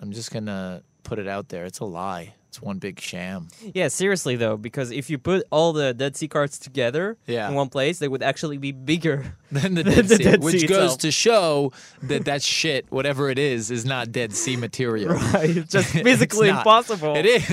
I'm 0.00 0.12
just 0.12 0.32
going 0.32 0.46
to 0.46 0.82
put 1.04 1.18
it 1.18 1.28
out 1.28 1.48
there. 1.48 1.64
It's 1.64 1.78
a 1.78 1.84
lie. 1.84 2.34
It's 2.54 2.62
one 2.62 2.78
big 2.78 3.00
sham. 3.00 3.48
Yeah, 3.74 3.88
seriously 3.88 4.36
though, 4.36 4.56
because 4.56 4.92
if 4.92 5.10
you 5.10 5.18
put 5.18 5.44
all 5.50 5.72
the 5.72 5.92
Dead 5.92 6.16
Sea 6.16 6.28
cards 6.28 6.56
together 6.56 7.16
Yeah. 7.26 7.48
in 7.48 7.56
one 7.56 7.68
place, 7.68 7.98
they 7.98 8.06
would 8.06 8.22
actually 8.22 8.58
be 8.58 8.70
bigger. 8.70 9.34
Than 9.50 9.74
the 9.74 9.82
Dead 9.84 10.04
The 10.06 10.16
Sea, 10.16 10.22
Dead 10.22 10.40
which 10.44 10.60
Sea 10.60 10.66
goes 10.68 10.78
itself. 10.94 10.98
to 11.00 11.10
show 11.10 11.72
that 12.04 12.26
that 12.26 12.42
shit, 12.42 12.86
whatever 12.90 13.28
it 13.28 13.40
is, 13.40 13.72
is 13.72 13.84
not 13.84 14.12
Dead 14.12 14.32
Sea 14.34 14.54
material. 14.56 15.14
Right, 15.34 15.56
it's 15.56 15.72
just 15.72 15.88
physically 15.90 16.46
not. 16.48 16.58
impossible. 16.58 17.16
It 17.16 17.26
is 17.26 17.44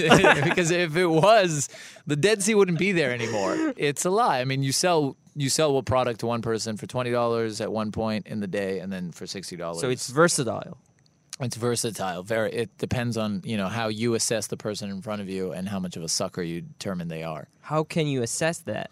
because 0.43 0.69
if 0.69 0.95
it 0.95 1.07
was, 1.07 1.67
the 2.05 2.15
Dead 2.15 2.43
Sea 2.43 2.53
wouldn't 2.53 2.77
be 2.77 2.91
there 2.91 3.11
anymore. 3.11 3.73
It's 3.77 4.05
a 4.05 4.11
lie. 4.11 4.39
I 4.39 4.45
mean, 4.45 4.61
you 4.61 4.71
sell 4.71 5.17
you 5.35 5.49
sell 5.49 5.75
a 5.77 5.83
product 5.83 6.19
to 6.19 6.27
one 6.27 6.43
person 6.43 6.77
for 6.77 6.85
twenty 6.85 7.09
dollars 7.09 7.59
at 7.59 7.71
one 7.71 7.91
point 7.91 8.27
in 8.27 8.39
the 8.39 8.47
day, 8.47 8.77
and 8.79 8.93
then 8.93 9.11
for 9.11 9.25
sixty 9.25 9.55
dollars. 9.55 9.81
So 9.81 9.89
it's 9.89 10.09
versatile. 10.11 10.77
It's 11.41 11.55
versatile. 11.55 12.23
Very. 12.23 12.51
It 12.51 12.77
depends 12.77 13.17
on 13.17 13.41
you 13.43 13.57
know 13.57 13.67
how 13.67 13.87
you 13.87 14.13
assess 14.15 14.47
the 14.47 14.57
person 14.57 14.89
in 14.89 15.01
front 15.01 15.21
of 15.21 15.29
you 15.29 15.51
and 15.51 15.67
how 15.67 15.79
much 15.79 15.97
of 15.97 16.03
a 16.03 16.09
sucker 16.09 16.41
you 16.41 16.61
determine 16.61 17.07
they 17.07 17.23
are. 17.23 17.47
How 17.61 17.83
can 17.83 18.07
you 18.07 18.21
assess 18.21 18.59
that? 18.59 18.91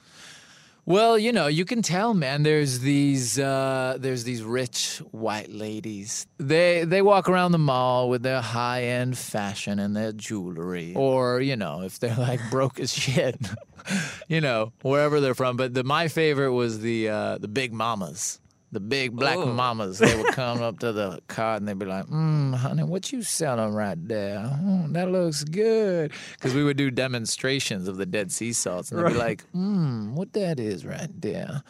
Well, 0.90 1.20
you 1.20 1.32
know, 1.32 1.46
you 1.46 1.66
can 1.66 1.84
tell, 1.84 2.16
man. 2.16 2.42
There's 2.42 2.80
these 2.80 3.38
uh, 3.38 3.98
there's 4.00 4.24
these 4.24 4.42
rich 4.42 5.04
white 5.12 5.52
ladies. 5.52 6.26
They 6.40 6.84
they 6.84 7.04
walk 7.04 7.30
around 7.30 7.52
the 7.52 7.60
mall 7.60 8.10
with 8.10 8.24
their 8.24 8.42
high 8.42 8.86
end 8.86 9.16
fashion 9.16 9.78
and 9.78 9.96
their 9.96 10.12
jewelry, 10.12 10.94
or 10.96 11.42
you 11.42 11.56
know, 11.56 11.84
if 11.84 12.00
they're 12.00 12.16
like 12.18 12.40
broke 12.50 12.80
as 12.80 12.92
shit, 12.92 13.38
you 14.28 14.42
know, 14.42 14.74
wherever 14.82 15.20
they're 15.20 15.36
from. 15.36 15.58
But 15.58 15.76
the 15.76 15.84
my 15.84 16.08
favorite 16.08 16.54
was 16.54 16.80
the 16.80 17.10
uh, 17.10 17.38
the 17.38 17.48
big 17.48 17.72
mamas. 17.72 18.40
The 18.72 18.80
big 18.80 19.16
black 19.16 19.38
Oh. 19.38 19.48
mamas, 19.48 19.98
they 19.98 20.16
would 20.16 20.28
come 20.34 20.62
up 20.62 20.78
to 20.80 20.92
the 20.92 21.20
car 21.28 21.56
and 21.56 21.68
they'd 21.68 21.80
be 21.80 21.88
like, 21.88 22.06
mm, 22.06 22.54
honey, 22.54 22.84
what 22.84 23.12
you 23.12 23.24
selling 23.24 23.74
right 23.74 23.98
there? 24.08 24.38
Mm, 24.40 24.94
that 24.94 25.10
looks 25.12 25.44
good. 25.44 26.12
Because 26.34 26.54
we 26.54 26.64
would 26.64 26.78
do 26.78 26.92
demonstrations 26.92 27.88
of 27.88 27.98
the 27.98 28.06
Dead 28.06 28.32
Sea 28.32 28.54
salts. 28.54 28.92
And 28.92 29.04
they'd 29.04 29.14
be 29.14 29.18
like, 29.18 29.44
mm, 29.56 30.12
what 30.14 30.34
that 30.34 30.60
is 30.60 30.86
right 30.86 31.10
there? 31.20 31.64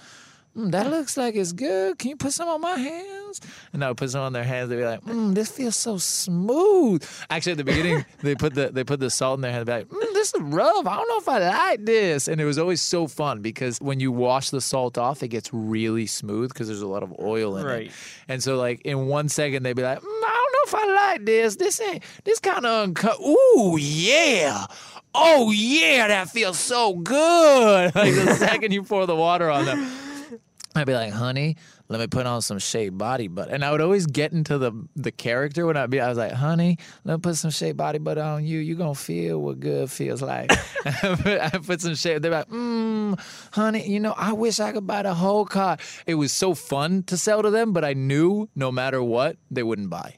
Mm, 0.57 0.71
that 0.71 0.89
looks 0.89 1.15
like 1.15 1.35
it's 1.35 1.53
good. 1.53 1.97
Can 1.99 2.09
you 2.09 2.15
put 2.17 2.33
some 2.33 2.49
on 2.49 2.59
my 2.59 2.75
hands? 2.75 3.39
And 3.71 3.81
I 3.83 3.87
would 3.87 3.97
put 3.97 4.09
some 4.09 4.21
on 4.21 4.33
their 4.33 4.43
hands. 4.43 4.69
They'd 4.69 4.77
be 4.77 4.83
like, 4.83 5.01
mm, 5.05 5.33
this 5.35 5.51
feels 5.51 5.75
so 5.77 5.97
smooth. 5.99 7.03
Actually, 7.29 7.53
at 7.53 7.57
the 7.59 7.63
beginning, 7.63 8.03
they 8.23 8.35
put 8.35 8.55
the 8.55 8.69
they 8.69 8.83
put 8.83 8.99
the 8.99 9.09
salt 9.09 9.37
in 9.37 9.41
their 9.41 9.51
hand. 9.51 9.67
They'd 9.67 9.87
be 9.87 9.95
like, 9.95 10.05
mm, 10.05 10.08
this 10.19 10.33
is 10.33 10.41
rough. 10.41 10.85
I 10.85 10.95
don't 10.95 11.07
know 11.07 11.17
if 11.17 11.29
I 11.29 11.39
like 11.39 11.85
this. 11.85 12.27
And 12.27 12.39
it 12.41 12.45
was 12.45 12.57
always 12.59 12.81
so 12.81 13.07
fun 13.07 13.41
because 13.41 13.79
when 13.79 13.99
you 13.99 14.11
wash 14.11 14.49
the 14.49 14.59
salt 14.61 14.97
off, 14.97 15.23
it 15.23 15.29
gets 15.29 15.49
really 15.53 16.05
smooth 16.05 16.49
because 16.53 16.67
there's 16.67 16.81
a 16.81 16.87
lot 16.87 17.03
of 17.03 17.13
oil 17.19 17.57
in 17.57 17.65
Right. 17.65 17.85
it. 17.87 17.91
And 18.27 18.43
so, 18.43 18.57
like 18.57 18.81
in 18.85 19.07
one 19.07 19.29
second, 19.29 19.63
they'd 19.63 19.73
be 19.75 19.83
like, 19.83 19.99
mm, 19.99 20.03
I 20.05 20.45
don't 20.45 20.73
know 20.73 20.79
if 20.79 20.89
I 20.89 20.93
like 21.11 21.25
this. 21.25 21.55
This 21.55 21.79
ain't 21.81 22.03
this 22.25 22.39
kind 22.39 22.65
of 22.65 22.83
uncut. 22.83 23.17
Ooh, 23.21 23.77
yeah. 23.79 24.65
Oh 25.15 25.51
yeah, 25.51 26.07
that 26.09 26.29
feels 26.29 26.59
so 26.59 26.93
good. 26.95 27.91
Like 27.95 28.13
the 28.13 28.35
second 28.35 28.71
you 28.73 28.83
pour 28.83 29.05
the 29.05 29.15
water 29.15 29.49
on 29.49 29.65
them. 29.65 29.91
I'd 30.75 30.85
be 30.85 30.93
like, 30.93 31.11
honey, 31.11 31.57
let 31.89 31.99
me 31.99 32.05
put 32.05 32.27
on 32.27 32.41
some 32.43 32.59
shea 32.59 32.89
body 32.89 33.27
butter. 33.27 33.51
And 33.51 33.65
I 33.65 33.71
would 33.71 33.81
always 33.81 34.05
get 34.05 34.31
into 34.31 34.59
the 34.59 34.71
the 34.95 35.11
character 35.11 35.65
when 35.65 35.75
I'd 35.75 35.89
be, 35.89 35.99
I 35.99 36.07
was 36.07 36.19
like, 36.19 36.31
honey, 36.31 36.77
let 37.03 37.15
me 37.15 37.19
put 37.19 37.35
some 37.35 37.49
shea 37.49 37.71
body 37.71 37.97
butter 37.97 38.21
on 38.21 38.45
you. 38.45 38.59
You're 38.59 38.77
gonna 38.77 38.93
feel 38.93 39.39
what 39.39 39.59
good 39.59 39.89
feels 39.89 40.21
like. 40.21 40.51
I, 40.85 41.59
put, 41.65 41.81
some 41.81 41.95
shea. 41.95 42.19
They're 42.19 42.31
like, 42.31 42.49
mm, 42.49 43.19
honey, 43.51 43.89
you 43.89 43.99
know, 43.99 44.13
I 44.15 44.33
wish 44.33 44.59
I 44.59 44.71
could 44.71 44.85
buy 44.85 45.01
the 45.01 45.15
whole 45.15 45.45
car. 45.45 45.77
It 46.05 46.15
was 46.15 46.31
so 46.31 46.53
fun 46.53 47.03
to 47.03 47.17
sell 47.17 47.41
to 47.41 47.49
them, 47.49 47.73
but 47.73 47.83
I 47.83 47.93
knew 47.93 48.49
no 48.55 48.71
matter 48.71 49.01
what, 49.01 49.37
they 49.49 49.63
wouldn't 49.63 49.89
buy. 49.89 50.15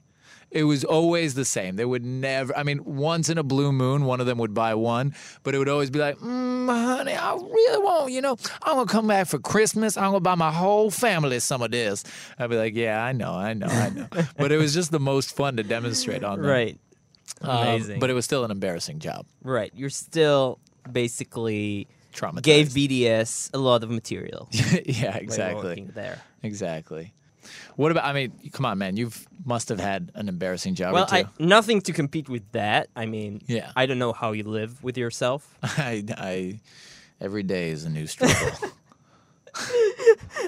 It 0.51 0.65
was 0.65 0.83
always 0.83 1.33
the 1.33 1.45
same. 1.45 1.77
They 1.77 1.85
would 1.85 2.03
never. 2.03 2.55
I 2.57 2.63
mean, 2.63 2.83
once 2.83 3.29
in 3.29 3.37
a 3.37 3.43
blue 3.43 3.71
moon, 3.71 4.03
one 4.03 4.19
of 4.19 4.25
them 4.25 4.37
would 4.39 4.53
buy 4.53 4.75
one, 4.75 5.15
but 5.43 5.55
it 5.55 5.59
would 5.59 5.69
always 5.69 5.89
be 5.89 5.99
like, 5.99 6.17
mm, 6.17 6.67
"Honey, 6.67 7.13
I 7.13 7.33
really 7.35 7.83
want. 7.83 8.11
You 8.11 8.21
know, 8.21 8.37
I'm 8.63 8.75
gonna 8.75 8.85
come 8.85 9.07
back 9.07 9.27
for 9.27 9.39
Christmas. 9.39 9.95
I'm 9.95 10.11
gonna 10.11 10.19
buy 10.19 10.35
my 10.35 10.51
whole 10.51 10.91
family 10.91 11.39
some 11.39 11.61
of 11.61 11.71
this." 11.71 12.03
I'd 12.37 12.49
be 12.49 12.57
like, 12.57 12.75
"Yeah, 12.75 13.01
I 13.01 13.13
know, 13.13 13.31
I 13.31 13.53
know, 13.53 13.67
I 13.67 13.89
know." 13.89 14.07
but 14.37 14.51
it 14.51 14.57
was 14.57 14.73
just 14.73 14.91
the 14.91 14.99
most 14.99 15.35
fun 15.35 15.55
to 15.55 15.63
demonstrate 15.63 16.23
on 16.23 16.41
them. 16.41 16.49
Right. 16.49 16.77
Um, 17.41 17.49
Amazing. 17.49 17.99
but 17.99 18.09
it 18.09 18.13
was 18.13 18.25
still 18.25 18.43
an 18.43 18.51
embarrassing 18.51 18.99
job. 18.99 19.25
Right. 19.43 19.71
You're 19.73 19.89
still 19.89 20.59
basically 20.91 21.87
Traumatized. 22.13 22.43
gave 22.43 22.67
BDS 22.69 23.49
a 23.53 23.57
lot 23.57 23.83
of 23.83 23.89
material. 23.89 24.49
yeah, 24.85 25.15
exactly. 25.15 25.87
there. 25.93 26.21
Exactly. 26.43 27.13
What 27.75 27.91
about? 27.91 28.05
I 28.05 28.13
mean, 28.13 28.31
come 28.51 28.65
on, 28.65 28.77
man. 28.77 28.97
You've 28.97 29.27
must 29.45 29.69
have 29.69 29.79
had 29.79 30.11
an 30.15 30.29
embarrassing 30.29 30.75
job 30.75 30.93
Well, 30.93 31.05
or 31.05 31.07
two. 31.07 31.15
I 31.15 31.25
nothing 31.39 31.81
to 31.81 31.93
compete 31.93 32.29
with 32.29 32.43
that. 32.51 32.89
I 32.95 33.05
mean, 33.05 33.41
Yeah. 33.47 33.71
I 33.75 33.85
don't 33.85 33.99
know 33.99 34.13
how 34.13 34.31
you 34.33 34.43
live 34.43 34.83
with 34.83 34.97
yourself. 34.97 35.57
I, 35.63 36.03
I, 36.17 36.59
every 37.19 37.43
day 37.43 37.69
is 37.69 37.85
a 37.85 37.89
new 37.89 38.05
struggle. 38.07 38.51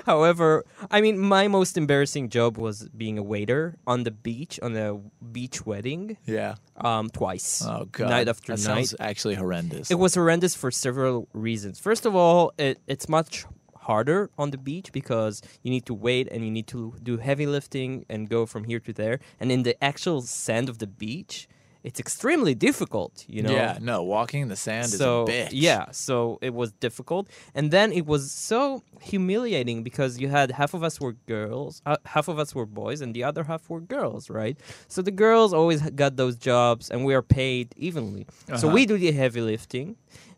However, 0.05 0.65
I 0.91 1.01
mean, 1.01 1.17
my 1.19 1.47
most 1.47 1.77
embarrassing 1.77 2.29
job 2.29 2.57
was 2.57 2.87
being 2.89 3.17
a 3.17 3.23
waiter 3.23 3.75
on 3.87 4.03
the 4.03 4.11
beach 4.11 4.59
on 4.61 4.75
a 4.75 4.95
beach 5.31 5.65
wedding. 5.65 6.17
yeah. 6.25 6.55
Um, 6.77 7.09
twice. 7.09 7.63
Oh 7.65 7.85
god. 7.91 8.09
Night 8.09 8.27
after 8.27 8.55
that 8.55 8.67
night. 8.67 8.87
sounds 8.87 8.95
actually 8.99 9.35
horrendous. 9.35 9.91
It 9.91 9.95
was 9.99 10.15
horrendous 10.15 10.55
for 10.55 10.71
several 10.71 11.27
reasons. 11.33 11.79
First 11.79 12.05
of 12.05 12.15
all, 12.15 12.53
it, 12.57 12.79
it's 12.87 13.07
much 13.07 13.45
harder 13.83 14.29
on 14.37 14.51
the 14.51 14.57
beach 14.57 14.91
because 14.91 15.41
you 15.61 15.71
need 15.71 15.85
to 15.85 15.93
wait 15.93 16.27
and 16.31 16.43
you 16.43 16.51
need 16.51 16.67
to 16.67 16.95
do 17.01 17.17
heavy 17.17 17.45
lifting 17.45 18.05
and 18.09 18.29
go 18.29 18.45
from 18.45 18.65
here 18.65 18.79
to 18.79 18.93
there. 18.93 19.19
And 19.39 19.51
in 19.51 19.63
the 19.63 19.81
actual 19.83 20.21
sand 20.21 20.69
of 20.69 20.79
the 20.79 20.87
beach, 20.87 21.47
it's 21.83 21.99
extremely 21.99 22.55
difficult, 22.55 23.25
you 23.27 23.41
know? 23.43 23.51
Yeah, 23.51 23.77
no, 23.81 24.03
walking 24.03 24.41
in 24.43 24.47
the 24.47 24.55
sand 24.55 24.87
so 24.89 25.23
is 25.23 25.29
a 25.29 25.31
bitch. 25.31 25.49
yeah 25.51 25.83
so 25.91 26.37
it 26.41 26.53
was 26.53 26.71
difficult 26.87 27.27
and 27.57 27.65
then 27.71 27.91
it 27.91 28.05
was 28.05 28.31
so 28.31 28.81
humiliating 29.01 29.83
because 29.83 30.11
you 30.21 30.27
had 30.29 30.47
half 30.51 30.73
of 30.73 30.81
us 30.83 30.95
were 31.03 31.13
girls 31.35 31.81
uh, 31.85 31.97
half 32.05 32.27
of 32.27 32.37
us 32.43 32.49
were 32.57 32.65
boys 32.65 32.99
and 33.03 33.13
the 33.17 33.23
other 33.29 33.43
half 33.51 33.69
were 33.69 33.81
girls 33.81 34.29
right 34.29 34.57
so 34.87 35.01
the 35.01 35.11
girls 35.25 35.49
always 35.53 35.81
got 36.01 36.15
those 36.15 36.35
jobs 36.51 36.89
and 36.91 36.97
we 37.07 37.13
are 37.17 37.21
paid 37.41 37.65
evenly 37.87 38.23
so 38.47 38.53
Uh-huh. 38.53 38.75
we 38.75 38.81
do 38.91 38.97
the 38.97 39.11
heavy 39.11 39.41
lifting 39.53 39.87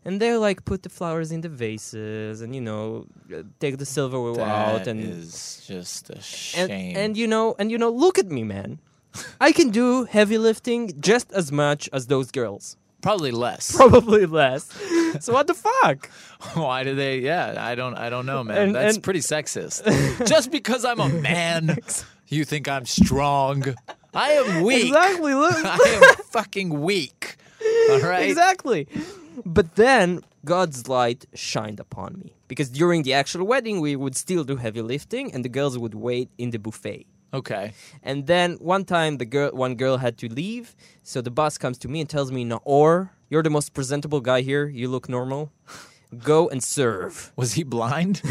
and 0.04 0.12
they're 0.20 0.38
like 0.48 0.58
put 0.64 0.80
the 0.86 0.92
flowers 0.98 1.28
in 1.36 1.40
the 1.46 1.52
vases 1.64 2.40
and 2.42 2.50
you 2.58 2.60
know 2.68 3.06
uh, 3.32 3.42
take 3.62 3.74
the 3.82 3.86
silverware 3.96 4.44
out 4.44 4.84
and 4.90 4.98
is 5.00 5.62
just 5.66 6.10
a 6.10 6.14
and, 6.60 6.68
shame. 6.70 6.96
and 7.00 7.10
you 7.20 7.26
know 7.34 7.54
and 7.58 7.66
you 7.72 7.78
know 7.82 7.90
look 8.04 8.16
at 8.18 8.28
me 8.36 8.42
man 8.54 8.70
i 9.40 9.52
can 9.52 9.70
do 9.70 10.04
heavy 10.04 10.38
lifting 10.38 10.92
just 11.00 11.32
as 11.32 11.50
much 11.52 11.88
as 11.92 12.06
those 12.06 12.30
girls 12.30 12.76
probably 13.02 13.30
less. 13.30 13.76
probably 13.82 14.26
less 14.26 14.64
so 15.20 15.32
what 15.32 15.46
the 15.46 15.54
fuck 15.54 16.10
Why 16.54 16.84
do 16.84 16.94
they? 16.94 17.20
Yeah, 17.20 17.54
I 17.58 17.74
don't. 17.74 17.94
I 17.96 18.10
don't 18.10 18.26
know, 18.26 18.44
man. 18.44 18.58
And- 18.58 18.74
That's 18.74 18.96
and- 18.96 19.02
pretty 19.04 19.20
sexist. 19.20 19.82
Just 20.26 20.50
because 20.50 20.84
I'm 20.84 21.00
a 21.00 21.08
man, 21.08 21.78
you 22.28 22.44
think 22.44 22.68
I'm 22.68 22.84
strong? 22.84 23.74
I 24.14 24.30
am 24.32 24.62
weak. 24.62 24.86
Exactly. 24.86 25.34
Look. 25.34 25.64
I 25.64 25.78
am 26.02 26.24
fucking 26.26 26.80
weak. 26.80 27.36
All 27.90 28.00
right. 28.00 28.28
exactly. 28.28 28.86
But 29.44 29.76
then 29.76 30.20
God's 30.44 30.88
light 30.88 31.26
shined 31.34 31.80
upon 31.80 32.20
me 32.22 32.34
because 32.48 32.68
during 32.70 33.02
the 33.02 33.14
actual 33.14 33.44
wedding 33.46 33.80
we 33.80 33.96
would 33.96 34.16
still 34.16 34.44
do 34.44 34.56
heavy 34.56 34.82
lifting 34.82 35.32
and 35.32 35.44
the 35.44 35.48
girls 35.48 35.78
would 35.78 35.94
wait 35.94 36.28
in 36.38 36.50
the 36.50 36.58
buffet. 36.58 37.06
Okay. 37.34 37.72
And 38.02 38.26
then 38.26 38.54
one 38.54 38.84
time 38.84 39.18
the 39.18 39.26
girl 39.26 39.50
one 39.52 39.74
girl 39.74 39.98
had 39.98 40.16
to 40.18 40.28
leave, 40.28 40.74
so 41.02 41.20
the 41.20 41.30
boss 41.30 41.58
comes 41.58 41.78
to 41.78 41.88
me 41.88 42.00
and 42.00 42.08
tells 42.08 42.30
me, 42.32 42.44
"No, 42.44 42.60
or 42.64 43.12
you're 43.28 43.42
the 43.42 43.50
most 43.50 43.74
presentable 43.74 44.20
guy 44.20 44.40
here. 44.42 44.66
You 44.66 44.88
look 44.88 45.08
normal. 45.08 45.52
Go 46.22 46.48
and 46.48 46.62
serve." 46.62 47.32
Was 47.36 47.54
he 47.54 47.62
blind? 47.64 48.22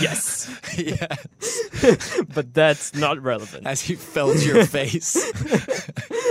Yes. 0.00 0.48
yeah. 0.78 1.06
but 2.34 2.54
that's 2.54 2.94
not 2.94 3.22
relevant. 3.22 3.66
As 3.66 3.80
he 3.82 3.94
felt 3.94 4.36
your 4.44 4.64
face. 4.66 5.16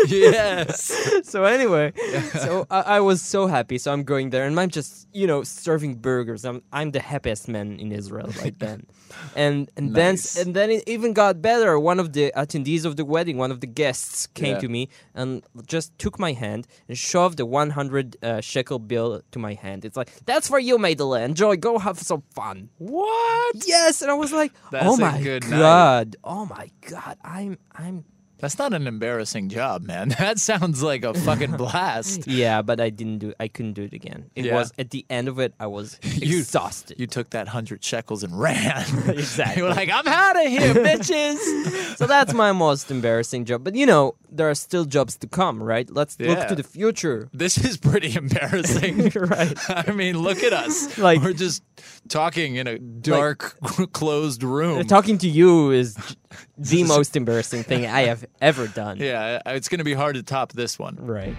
yes. 0.07 0.91
so 1.23 1.43
anyway, 1.43 1.93
so 2.39 2.65
I, 2.69 2.81
I 2.81 2.99
was 2.99 3.21
so 3.21 3.47
happy. 3.47 3.77
So 3.77 3.91
I'm 3.93 4.03
going 4.03 4.29
there, 4.31 4.45
and 4.45 4.59
I'm 4.59 4.69
just 4.69 5.07
you 5.13 5.27
know 5.27 5.43
serving 5.43 5.95
burgers. 5.95 6.45
I'm 6.45 6.61
I'm 6.71 6.91
the 6.91 6.99
happiest 7.01 7.47
man 7.47 7.79
in 7.79 7.91
Israel 7.91 8.29
right 8.41 8.57
then, 8.59 8.85
and 9.35 9.69
and 9.77 9.91
Nice. 9.93 10.33
then 10.33 10.47
and 10.47 10.55
then 10.55 10.69
it 10.71 10.83
even 10.87 11.13
got 11.13 11.41
better. 11.41 11.79
One 11.79 11.99
of 11.99 12.13
the 12.13 12.31
attendees 12.35 12.85
of 12.85 12.95
the 12.95 13.05
wedding, 13.05 13.37
one 13.37 13.51
of 13.51 13.59
the 13.59 13.67
guests, 13.67 14.27
came 14.27 14.55
Yeah. 14.55 14.59
to 14.59 14.69
me 14.69 14.89
and 15.13 15.43
just 15.67 15.97
took 15.99 16.19
my 16.19 16.33
hand 16.33 16.67
and 16.87 16.97
shoved 16.97 17.39
a 17.39 17.45
100 17.45 18.17
uh, 18.23 18.41
shekel 18.41 18.79
bill 18.79 19.21
to 19.31 19.39
my 19.39 19.53
hand. 19.53 19.80
It's 19.85 19.97
like 19.97 20.11
that's 20.25 20.47
for 20.47 20.59
you, 20.59 20.77
Maidele. 20.77 21.23
Enjoy. 21.25 21.55
Go 21.57 21.77
have 21.79 21.99
some 21.99 22.23
fun. 22.33 22.69
What? 22.77 23.55
Yes, 23.67 24.01
and 24.01 24.11
I 24.11 24.13
was 24.15 24.31
like, 24.31 24.51
That's 24.71 24.85
oh 24.85 24.97
my 24.97 25.21
good 25.21 25.43
night. 25.49 25.59
god, 25.59 26.15
oh 26.23 26.45
my 26.45 26.69
god, 26.89 27.17
I'm 27.23 27.57
I'm 27.73 28.05
That's 28.39 28.57
not 28.57 28.73
an 28.73 28.87
embarrassing 28.87 29.49
job, 29.49 29.83
man. 29.83 30.09
That 30.19 30.39
sounds 30.39 30.81
like 30.81 31.03
a 31.03 31.13
fucking 31.13 31.51
blast. 31.57 32.27
Yeah, 32.41 32.61
but 32.63 32.79
I 32.81 32.89
didn't 32.89 33.19
do. 33.19 33.33
I 33.39 33.47
couldn't 33.47 33.73
do 33.73 33.83
it 33.83 33.93
again. 33.93 34.31
It 34.35 34.45
Yeah. 34.45 34.55
was 34.55 34.71
at 34.79 34.89
the 34.91 35.05
end 35.09 35.27
of 35.27 35.37
it. 35.39 35.53
I 35.59 35.67
was 35.67 35.99
You- 36.03 36.39
exhausted. 36.39 36.99
You 36.99 37.07
took 37.07 37.29
that 37.31 37.47
hundred 37.49 37.83
shekels 37.83 38.23
and 38.23 38.33
ran. 38.39 38.85
Exactly. 39.09 39.61
you 39.61 39.63
were 39.67 39.75
like, 39.75 39.89
I'm 39.93 40.07
out 40.07 40.35
of 40.43 40.47
here, 40.47 40.73
bitches. 40.73 41.97
so 41.97 42.07
that's 42.07 42.33
my 42.33 42.51
most 42.51 42.89
embarrassing 42.89 43.45
job. 43.45 43.63
But 43.63 43.75
you 43.75 43.85
know, 43.85 44.15
there 44.31 44.49
are 44.49 44.55
still 44.55 44.85
jobs 44.85 45.17
to 45.17 45.27
come, 45.27 45.61
right? 45.61 45.89
Let's 45.89 46.19
look 46.19 46.47
to 46.47 46.55
the 46.55 46.63
future. 46.63 47.29
This 47.33 47.57
is 47.57 47.77
pretty 47.77 48.15
embarrassing. 48.23 49.09
right. 49.15 49.57
I 49.87 49.91
mean, 49.91 50.17
look 50.17 50.41
at 50.43 50.53
us. 50.53 50.97
Like- 50.97 51.21
we're 51.21 51.33
just 51.33 51.63
talking 52.07 52.55
in 52.55 52.67
a 52.67 52.79
dark, 52.79 53.57
closed 53.93 54.43
room. 54.43 54.79
Uh, 54.79 54.83
talking 54.83 55.17
to 55.19 55.27
you 55.27 55.71
is 55.71 55.95
the 56.57 56.83
most 56.83 57.15
embarrassing 57.15 57.63
thing 57.63 57.85
I 57.85 58.01
have 58.03 58.25
ever 58.39 58.67
done. 58.67 58.97
yeah, 58.99 59.41
it's 59.47 59.67
going 59.67 59.79
to 59.79 59.83
be 59.85 59.93
hard 59.93 60.15
to 60.15 60.23
top 60.23 60.53
this 60.53 60.79
one. 60.79 60.97
Right. 60.99 61.35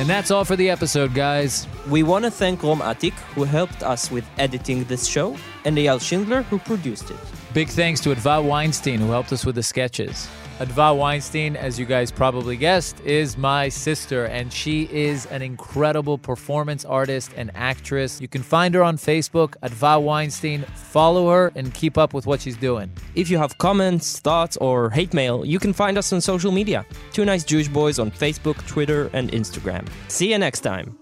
And 0.00 0.10
that's 0.10 0.30
all 0.32 0.44
for 0.44 0.56
the 0.56 0.68
episode, 0.70 1.14
guys. 1.14 1.68
We 1.88 2.02
want 2.02 2.24
to 2.24 2.30
thank 2.30 2.62
Rom 2.64 2.80
Atik, 2.80 3.12
who 3.34 3.44
helped 3.44 3.82
us 3.84 4.10
with 4.10 4.24
editing 4.38 4.84
this 4.84 5.06
show, 5.06 5.36
and 5.64 5.78
Eyal 5.78 6.00
Schindler, 6.00 6.42
who 6.42 6.58
produced 6.58 7.10
it. 7.10 7.16
Big 7.54 7.68
thanks 7.68 8.00
to 8.00 8.08
Adva 8.08 8.44
Weinstein, 8.44 8.98
who 8.98 9.12
helped 9.12 9.32
us 9.32 9.46
with 9.46 9.54
the 9.54 9.62
sketches. 9.62 10.28
Adva 10.58 10.98
Weinstein, 10.98 11.54
as 11.54 11.78
you 11.78 11.86
guys 11.86 12.10
probably 12.10 12.56
guessed, 12.56 12.98
is 13.02 13.38
my 13.38 13.68
sister, 13.68 14.24
and 14.24 14.52
she 14.52 14.88
is 14.90 15.26
an 15.26 15.40
incredible 15.40 16.18
performance 16.18 16.84
artist 16.84 17.30
and 17.36 17.52
actress. 17.54 18.20
You 18.20 18.26
can 18.26 18.42
find 18.42 18.74
her 18.74 18.82
on 18.82 18.96
Facebook, 18.96 19.54
Adva 19.62 20.02
Weinstein. 20.02 20.62
Follow 20.74 21.30
her 21.30 21.52
and 21.54 21.72
keep 21.72 21.96
up 21.96 22.12
with 22.12 22.26
what 22.26 22.40
she's 22.40 22.56
doing. 22.56 22.90
If 23.14 23.30
you 23.30 23.38
have 23.38 23.56
comments, 23.58 24.18
thoughts, 24.18 24.56
or 24.56 24.90
hate 24.90 25.14
mail, 25.14 25.44
you 25.44 25.60
can 25.60 25.72
find 25.72 25.96
us 25.96 26.12
on 26.12 26.20
social 26.20 26.50
media. 26.50 26.84
Two 27.12 27.24
Nice 27.24 27.44
Jewish 27.44 27.68
Boys 27.68 28.00
on 28.00 28.10
Facebook, 28.10 28.66
Twitter, 28.66 29.10
and 29.12 29.30
Instagram. 29.30 29.86
See 30.08 30.32
you 30.32 30.38
next 30.38 30.60
time. 30.60 30.98